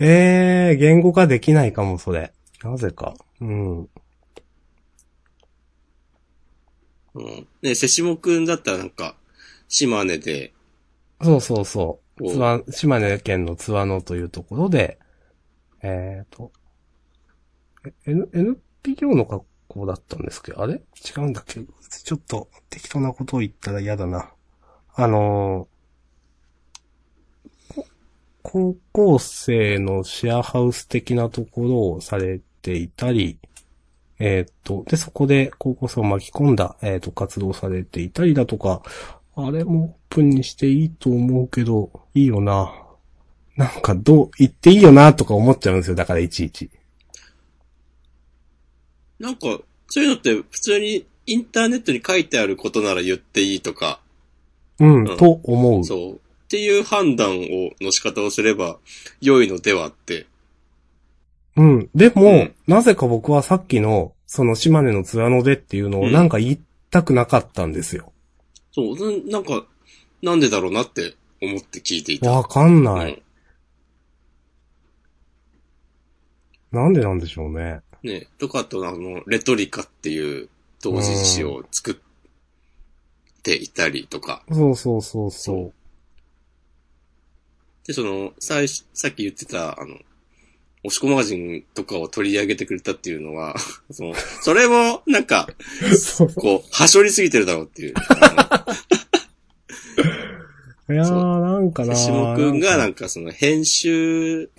[0.00, 2.32] えー、言語化できないかも、それ。
[2.62, 3.14] なぜか。
[3.40, 3.80] うん。
[3.80, 3.84] う
[7.20, 7.46] ん。
[7.62, 9.16] ね、瀬下くんだったらなんか、
[9.68, 10.52] 島根で、
[11.20, 14.98] そうそうそつわ、島根県の津和野というところで、
[15.82, 16.52] えーと、
[17.86, 18.28] え N、
[18.84, 20.74] NPO の学校だったんですけど、あれ？
[20.74, 21.60] 違うんだっけ？
[22.04, 24.32] ちょっと適当なことを言ったら嫌だな。
[24.94, 25.78] あのー
[27.74, 27.86] こ
[28.42, 33.38] 高校生のシェアハウス的なところをされていたり、
[34.18, 38.82] えっ、と、で、そこで高校生を巻き込んだ、えっ、と、活動されていたりだとか、
[39.40, 42.74] あれもオープンにしていいと思うけど、いいよな。
[43.56, 45.94] なんかどう、言っていいよなとか思っちゃうんですよ。
[45.94, 46.70] だからいちいち。
[49.20, 54.00] なんか、そういうのって普通にインターネットに書いてあることなら言っていいとか、
[54.80, 55.84] うん、うんと思う。
[55.84, 56.12] そう。
[56.14, 56.18] っ
[56.48, 58.78] ていう判断を、の仕方をすれば
[59.20, 60.26] 良いのではって。
[61.56, 61.90] うん。
[61.94, 66.60] でも、うんなぜか僕はさっきの、その島根の津和野でっていうのをうんなんか言い
[66.90, 68.12] たくなかったんですよ。
[68.78, 69.66] そう、ななんか、
[70.22, 72.30] なんでだろうなって思って聞いていた。
[72.30, 73.12] わかんない。
[73.12, 73.22] うん
[76.70, 77.80] なんでなんでしょうね。
[78.02, 80.48] ねとかあとあの、レトリカっていう
[80.82, 84.42] 同人誌を作っていたりとか。
[84.52, 85.72] そうそうそうそ
[87.86, 89.96] で、その、最初、さっき言ってた、あの、
[90.84, 93.56] 押し込マガジンとかを取り上げてくれたっていうのは、
[93.90, 95.48] その、それも、なんか、
[95.90, 95.94] う。
[95.96, 96.32] そう。
[96.32, 97.94] こう、はしょりすぎてるだろうっていう。
[97.96, 98.64] あ
[100.90, 104.50] いやー、なんかなの下くんが、なんかかその、編集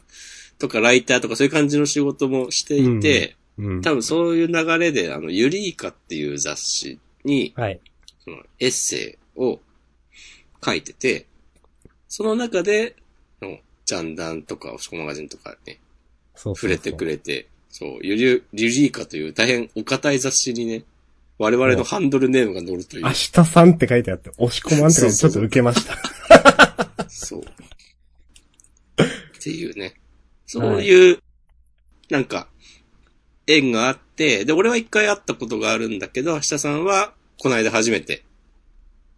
[0.59, 3.81] とかライターとかそういう感じの仕事もしていて、うん。
[3.81, 7.79] 多分そういう流れで、あの、ユリーカっていう雑誌に、はい。
[8.23, 9.59] そのエッセイを
[10.63, 11.25] 書いてて、
[12.07, 12.95] その中で、
[13.41, 15.79] のジャンダンとか、押し込マガジンとかね、
[16.41, 20.83] そう触れてくれて、そう、ユリュ、リュリーカという大変お堅い雑誌にね、
[21.37, 23.09] 我々のハンドルネームが載るという明。
[23.09, 25.97] 日さんって書いてあって、押し込まんって書いてちょっと受けました。
[27.09, 27.41] そう。
[27.41, 27.43] っ
[29.41, 29.95] ていうね。
[30.45, 31.19] そういう、
[32.09, 32.47] なんか、
[33.45, 38.23] 縁があって、で、俺は一回会ったことがあるんだけど、明日さんは、この間初めて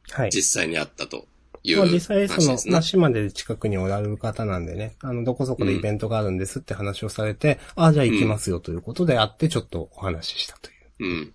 [0.10, 0.32] はい。
[0.32, 1.28] 実際に会ったと
[1.64, 2.82] いうまあ話実際その、まあ、。
[2.82, 11.06] 島で近くにおられる方なんでね、あの、どこそこでイベントがあるんですって話をされて、ああ、じゃあ行きますよということで会ってちょっとお話ししたという。
[11.06, 11.34] うん。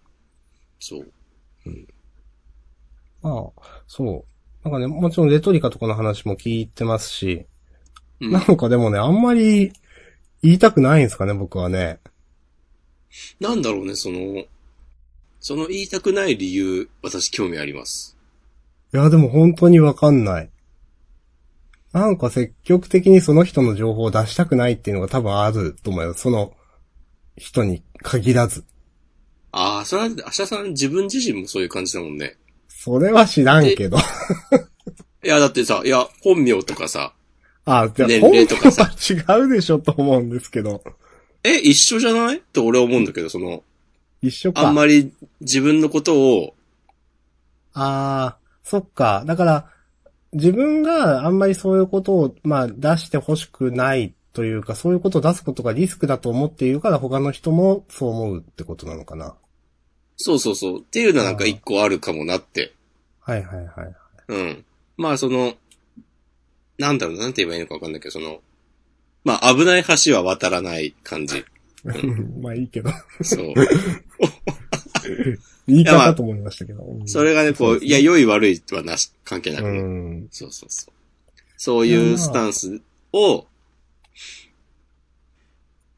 [0.80, 1.06] そう。
[3.22, 4.24] まあ、そ
[4.64, 4.68] う。
[4.68, 7.46] なんかね、もちろんレトリカとかの話も聞いてますし、
[8.20, 9.72] うんなんかでもね、あんまり
[10.42, 12.00] 言いたくないんですかね、僕はね。
[13.40, 14.44] なんだろうね、その、
[15.40, 18.15] その言いたくない理由、私興味あります。
[18.94, 20.50] いや、でも本当にわかんない。
[21.92, 26.14] なんか積極的にその人の情報を出したくないっていうのが多分あると思うよ。
[26.14, 26.52] その
[27.36, 28.64] 人に限らず。
[29.52, 32.36] ああ、それは、明日さん自分自身もそういう感じだもんね。
[32.68, 33.96] それは知らんけど。
[35.24, 37.14] いや、だってさ、いや、本名とかさ、
[37.64, 40.84] あ、じゃあ、年本名齢とかさは違うでしょと思うんですけど。
[41.42, 42.36] え、一緒じゃない？
[42.36, 43.64] って俺は思うんだけど、その、
[44.20, 44.68] 一緒か。
[44.68, 46.54] あんまり自分のことを、
[47.72, 49.22] ああ、そっか。
[49.26, 49.70] だから、
[50.32, 59.36] 自分があんまりそういうことを、まあ、出してほしくないというか、そういうことを出すことがリスクだと思っているから、他の人もそう思うってことなのかな。
[60.16, 62.74] そうそうそう、っていうのはなんか一個あるかもなって。
[63.20, 63.94] はいはいはい。
[64.26, 64.64] うん。
[64.96, 65.54] まあその、
[66.76, 68.40] なんだろう、なんて言えばいいのかわかんないけど、その、
[69.22, 71.44] まあ危ない橋は渡らない感じ。
[72.42, 72.90] まあいいけど。
[73.22, 73.54] そう。
[75.66, 76.82] 言い方と思いましたけど。
[76.82, 79.80] うんそれがね、こう、いや、良い悪いはなし、関係なくうね。
[79.80, 80.28] ん。
[80.30, 80.92] そうそうそう。
[81.56, 82.80] そういうスタンス
[83.12, 83.46] を、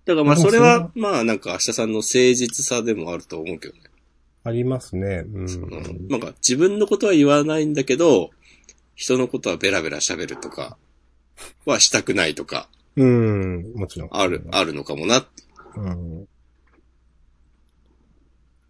[0.04, 3.80] だからまあそれはそ、まあなんか明日さんの誠実さでもあると思うけどね。
[4.44, 5.24] ありますね。
[5.26, 6.08] ううんん。
[6.08, 8.30] なんか自分のことは言わないんだけど、
[8.94, 10.78] 人のことはベラベラ喋るとか、
[11.66, 13.72] はしたくないとか、うん。
[13.76, 14.08] もちろん。
[14.12, 15.28] ある、あるのかもなって。
[15.76, 16.28] うん。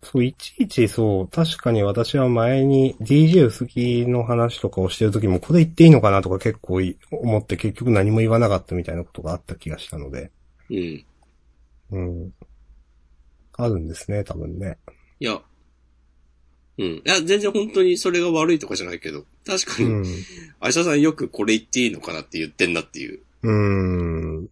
[0.03, 10.31] そう、いちいちそう、確かに私は前に DJ 薄木の話とかをしてる時も、これ言っていいのかなとか結構い思って結局何も言わなかったみたいなことがあった気がしたので。
[10.71, 11.05] うん。
[11.91, 12.33] うん。
[13.55, 14.79] あるんですね、多分ね。
[15.19, 15.43] いや、
[16.79, 16.85] うん。
[16.85, 20.05] いや、全然本当にそれが悪いとかじゃないけど、確かに、うん。
[20.61, 23.21] 愛車さんよくこれ言っていいのかなって言ってんなっていう。
[23.43, 23.53] うー
[24.43, 24.49] ん。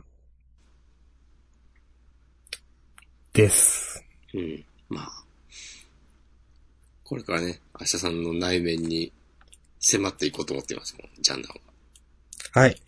[3.32, 4.04] です。
[4.34, 4.64] うん。
[4.88, 5.25] まあ。
[7.08, 9.12] これからね、愛車さんの内面に
[9.78, 11.60] 迫っていこうと思っていますもん、ジャンダンは。
[12.62, 12.82] はい。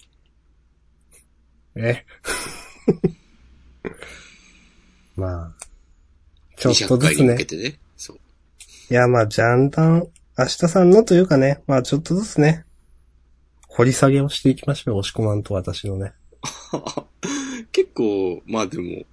[1.76, 2.04] え？
[5.14, 5.66] まあ。
[6.56, 7.78] ちょっと200ずつねね。
[7.96, 8.18] そう。
[8.90, 12.64] いや、まあ、ジャンダン、明日さんのというかね、まあ、ちょっとずつね、
[13.68, 16.12] 掘り下げをしていきましょう、押し込まんと私のね。
[17.70, 19.04] 結構、まあでも、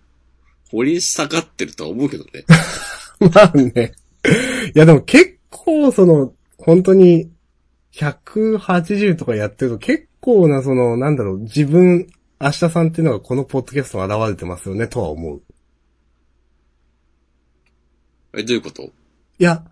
[0.72, 2.44] 掘り下がってるとは思うけどね。
[3.19, 3.94] まあね。
[4.76, 7.31] いや、でも結構、その、本当に、
[7.93, 12.07] 180とかやってると結構な、その、なんだろう、自分、
[12.41, 15.41] 明日さんっていうのがこのポッドキャストに現れてますよね、とは思う。
[18.38, 18.84] え、どういうこと？
[18.84, 18.91] い
[19.39, 19.65] や、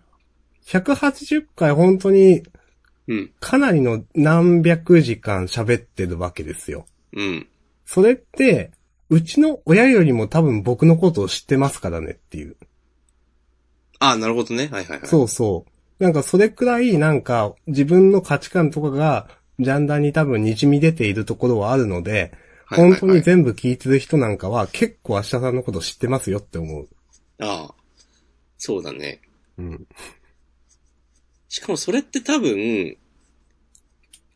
[0.66, 2.42] 180回本当に、
[3.06, 3.30] うん。
[3.38, 6.86] かなりの何百時間喋ってるわけですよ。
[7.12, 7.46] うん。
[7.84, 8.70] それって、
[9.10, 12.56] うちの親よりも多分僕のことを知ってますからねっていう。
[13.98, 14.68] あなるほどね。
[14.70, 15.08] はいはいはい。
[15.08, 16.02] そうそう。
[16.02, 22.10] なんかそれくらいなんか自分の価値観とかがジャンダンに多分滲み出ているところはあるので、
[22.66, 26.88] はいはいはい本当に全部聞いてる人なんかは結構明日さんのこと知ってますよって思う。
[27.40, 27.74] ああ。
[28.56, 29.20] そうだね。
[29.58, 29.86] うん。
[31.48, 32.96] しかもそれって多分、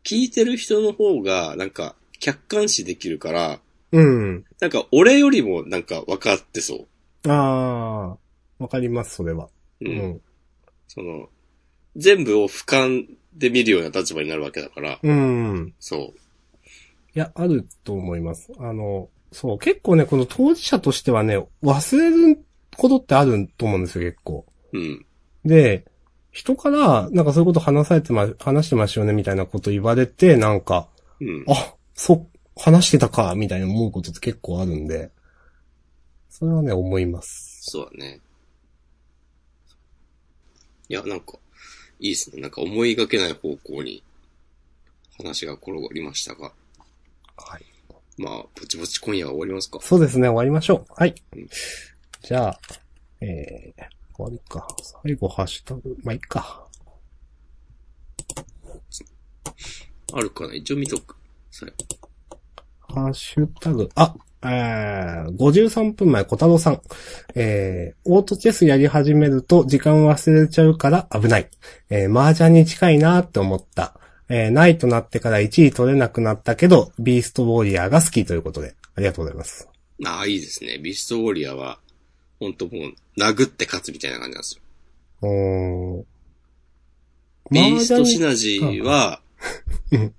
[0.04, 3.60] 聞いてる人の方が、なんか、客観視できるから、
[3.90, 4.44] うん。
[4.60, 6.86] なんか、俺よりもなんか分かってそ
[7.26, 8.18] ああ、
[8.58, 9.48] わかります、それは。
[9.80, 9.84] う。
[9.84, 9.98] ううん。
[10.10, 10.20] ん。
[10.88, 11.28] その、
[11.96, 15.74] 全部を俯瞰で見るような立場になるわけだから、うん。
[15.78, 16.12] そ
[17.14, 18.52] いや、あると思います。
[18.58, 22.44] あの、そう、結構ね、この当事者としてはね、忘れる
[22.76, 24.46] ことってあると思うんですよ、結構。
[24.72, 24.78] う。
[24.78, 25.06] うん。
[25.44, 25.84] で、
[26.30, 30.88] 人から、なんかそういうこと話されてま、話してましたよね、みたいなこと言われて、なんか、
[31.20, 31.44] うん。
[31.48, 32.26] あ、そ、
[32.56, 35.10] 話してたか、みたいな思うことって結構あるんで、
[36.28, 37.58] それはね、思います。
[37.62, 38.20] そうだね。
[40.88, 41.34] いや、なんか、
[42.00, 42.40] いいですね。
[42.40, 44.02] なんか思いがけない方向に
[45.18, 46.52] 話が転がりましたが、
[47.36, 47.64] はい。
[48.16, 49.78] まあ、ぼちぼち今夜は終わりますか。
[49.80, 50.92] そうですね、終わりましょう。
[50.94, 51.48] はいうん。
[52.22, 52.60] じゃあ、
[53.20, 54.66] えー、終わりか。
[55.02, 56.66] 最後、ハッシュタグ、まあ、いいか。
[60.12, 61.16] あるかな一応見とく。
[61.50, 61.74] 最後
[62.80, 66.80] ハッシュタグ、あ、えー、53分前、小太郎さん。
[67.34, 71.48] えー、オートチェスやり始めると時間忘れちゃうから危ない。
[71.90, 73.98] えー、麻雀に近いなって思った。
[74.28, 79.68] えー、ないとなってから1位取れなくなったけど、ビーストウォリアーが好きということで、ありがとうございます。
[80.04, 80.78] ああ、いいですね。
[80.78, 81.78] ビストウォリアーは、
[82.38, 84.62] ほんともう、殴って勝つみたいな感じなんですよ。
[85.22, 86.04] うーん。
[87.50, 89.20] ビーストシ麻ナジーは、
[89.90, 90.12] 雀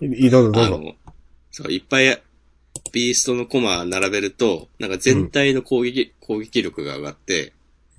[0.16, 0.94] いいどうぞどうぞ。
[1.52, 2.22] そう、いっぱい、
[2.92, 7.46] ビーストのコマ並べると、なんか全体の攻撃、攻撃力が上がって、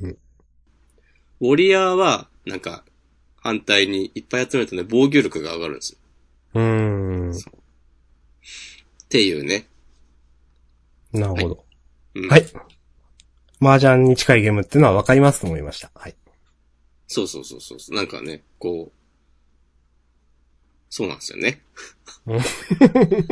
[0.02, 0.18] うん
[1.42, 2.84] ウォリアーは、なんか、
[3.38, 5.98] 反対にいっぱい集めるとね、防御力が上がるんですよ。
[6.54, 7.32] うーん。
[7.32, 7.34] っ
[9.10, 9.68] ていうね。
[11.12, 11.66] なるほど。
[12.14, 12.46] うん、はい。
[13.60, 15.90] 麻雀に近いゲームっていうのは分かりますと思いました。
[15.96, 16.16] はい。
[17.08, 17.96] そうそうそうそう。
[17.96, 19.01] なんかね、こう、
[20.92, 21.62] そうなんですよね。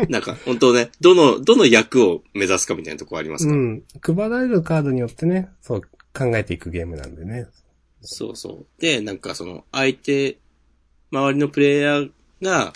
[0.07, 3.51] なんか、本当ね、どの、どの役を目指すかみたいなとこありますか？
[3.51, 3.57] ら。
[3.57, 3.83] うん。
[4.01, 7.47] 配られるカードによってね、そう考えていくゲームなんでね。
[8.01, 8.81] そうそう。
[8.81, 10.37] で、なんかその、相手、
[11.11, 12.11] 周りのプレイヤー
[12.41, 12.73] が、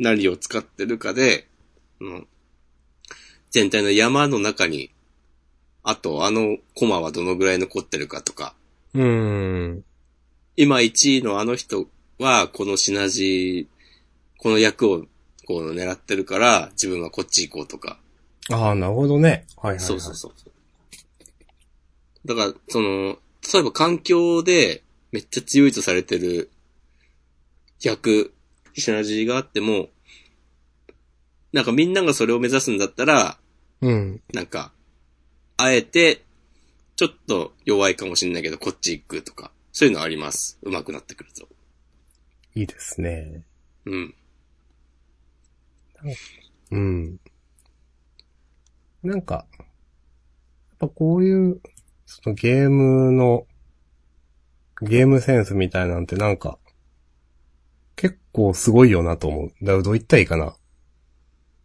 [0.00, 1.46] 何を使ってるかで、
[2.00, 2.26] うん、
[3.52, 4.90] 全体の山の中に、
[5.84, 8.54] あと、あのコマはどのぐらい残ってるかとか、
[8.94, 9.04] うー
[9.74, 9.84] ん。
[10.56, 11.86] 今1位のあの人
[12.18, 15.06] は、このシナジー、この役を、
[15.44, 17.98] こう狙ってるから、自分はこっち行こうとか。
[18.50, 19.46] ああ、なるほどね。
[19.56, 19.80] はいはい、はい。
[19.80, 20.32] そうそうそう。
[22.24, 23.18] だから、その、
[23.52, 26.50] 例えば環境でめっちゃ強いとされてる
[27.80, 28.32] 役、
[28.74, 29.88] シナジーがあっても、
[31.52, 33.38] なんかみんながそれを目指すんだったら、
[33.80, 34.22] うん。
[34.32, 34.72] なんか、
[35.56, 36.22] あえて、
[36.96, 40.58] ちょっと弱いかもしれないけど、こっち行くとか、そういうのあります。
[40.62, 41.48] 上手くなってくると。
[42.54, 43.42] いいですね。
[43.86, 44.14] うん。
[46.70, 47.20] うん。
[49.02, 49.66] なんか、やっ
[50.78, 51.60] ぱこういう、
[52.06, 53.46] そのゲームの、
[54.82, 56.58] ゲームセンスみたいなんてなんか、
[57.96, 59.64] 結構すごいよなと思う。
[59.64, 60.56] だどう言ったらいいかな。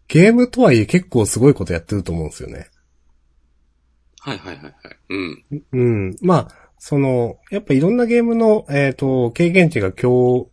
[0.07, 2.69] ゲームとはいえ結構すごいことやってると思うんですよね。
[4.19, 4.73] はいはいはいはい。
[5.09, 5.63] うん。
[5.71, 6.15] うん。
[6.21, 10.49] まあ、その、やっぱいろんなゲームの、えっ、と、経験値が共、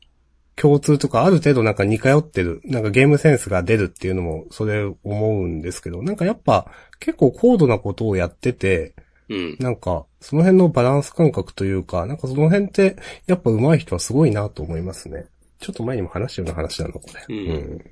[0.56, 6.66] 共通とかある程度なんか似通ってる、なんかゲームセンスが出るっていうのも、それ思うんですけど、なんかやっぱ
[7.01, 8.94] 結構高度なことをやってて、
[9.28, 9.56] うん。
[9.59, 15.26] なんか、その辺のバランス感覚というか、なんかその辺って、やっぱ上手い人はすごいなと思いますね。
[15.60, 17.35] ちょっと前にも話したような話なの、これ。
[17.35, 17.90] うん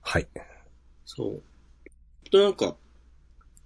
[0.00, 0.26] はい。
[1.04, 1.42] そう。
[2.30, 2.76] となんか、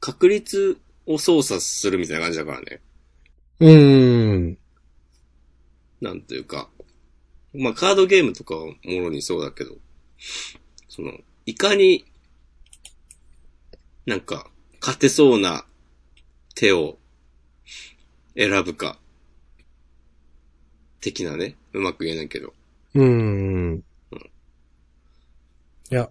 [0.01, 2.81] 確率を操作するみたいな感じだからね。
[3.61, 4.59] うーん。
[6.01, 6.71] なんというか。
[7.55, 9.77] まあ、カードゲームとかはもろにそうだけど、
[10.89, 11.13] その、
[11.47, 12.05] いかに、
[14.07, 14.51] なんか、
[14.81, 15.67] 勝てそうな
[16.55, 16.99] 手を
[18.37, 18.99] 選ぶか、
[21.01, 21.57] 的なね。
[21.73, 22.53] うまく言えないけど。
[22.95, 23.83] うーん。
[25.91, 26.11] いや、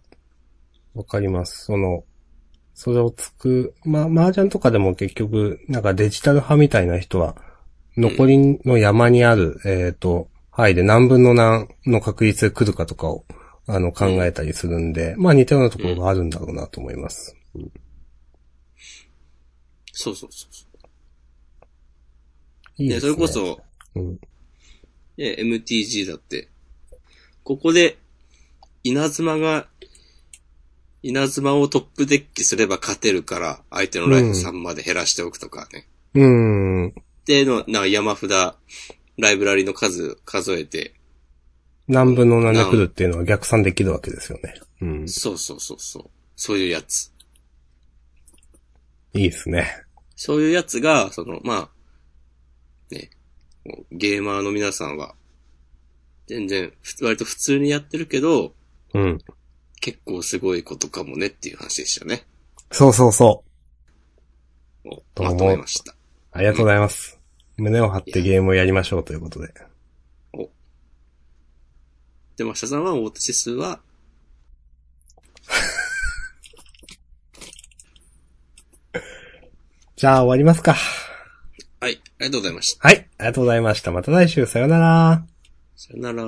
[0.94, 1.66] わかります。
[1.66, 2.04] その、
[2.74, 7.36] それをつく、ま、麻雀とかでも結局、なんかデジタル派みたいな人は、
[7.98, 10.30] 残りの山にある、えっ、と、
[10.60, 13.24] 範囲で何分の何の確率で来るかとかを、
[13.66, 17.38] あの、考えたりするんで、まあ似たようなところがあるんだろうなと思います。
[19.94, 20.66] そうそうそうそ。
[22.78, 23.12] いういですね。
[23.12, 23.62] でそれこそ、
[23.96, 24.20] うん。
[25.18, 26.50] ね MTG だって、
[27.46, 27.98] ここで、
[28.84, 29.68] 稲妻が、
[31.04, 35.88] 稲妻をトップデッキすれば勝てるから、相手のライフ3まで減らしておくとかね。
[36.16, 36.24] うー
[36.88, 36.94] ん。
[37.26, 38.56] での、なんか山札、
[39.20, 40.94] ライブラリの数数えて、
[41.88, 44.54] 何分の何で来るっていうのは逆算できるわけですよね。
[44.82, 45.10] うん。
[45.10, 46.10] そうそうそうそう。
[46.36, 47.12] そういうやつ。
[49.14, 49.84] いいですね。
[50.16, 51.70] そういうやつが、その、ま
[52.92, 53.10] あ、ね、
[53.92, 55.16] ゲーマーの皆さんは、
[56.28, 58.54] 全然、ふ割と普通にやってるけど、
[58.94, 59.18] うん。
[59.82, 62.26] 結構すごいことかもねっていう話でしたね。
[62.72, 63.44] そうそうそ
[64.86, 64.90] う。
[64.90, 65.96] をどうもまとめました。
[66.32, 67.19] ありがとうございます。
[67.60, 69.54] 胸を張ってゲームをやりましょうということで。
[72.38, 73.82] で、まあ、シャさんは大手指数は、
[79.98, 80.78] じゃあ終わりますか。
[81.82, 82.88] はい、ありがとうございました。
[82.88, 82.98] はい。
[82.98, 83.92] ありがとうございました。
[83.92, 85.26] また来週さよなら。
[85.76, 86.24] さよなら。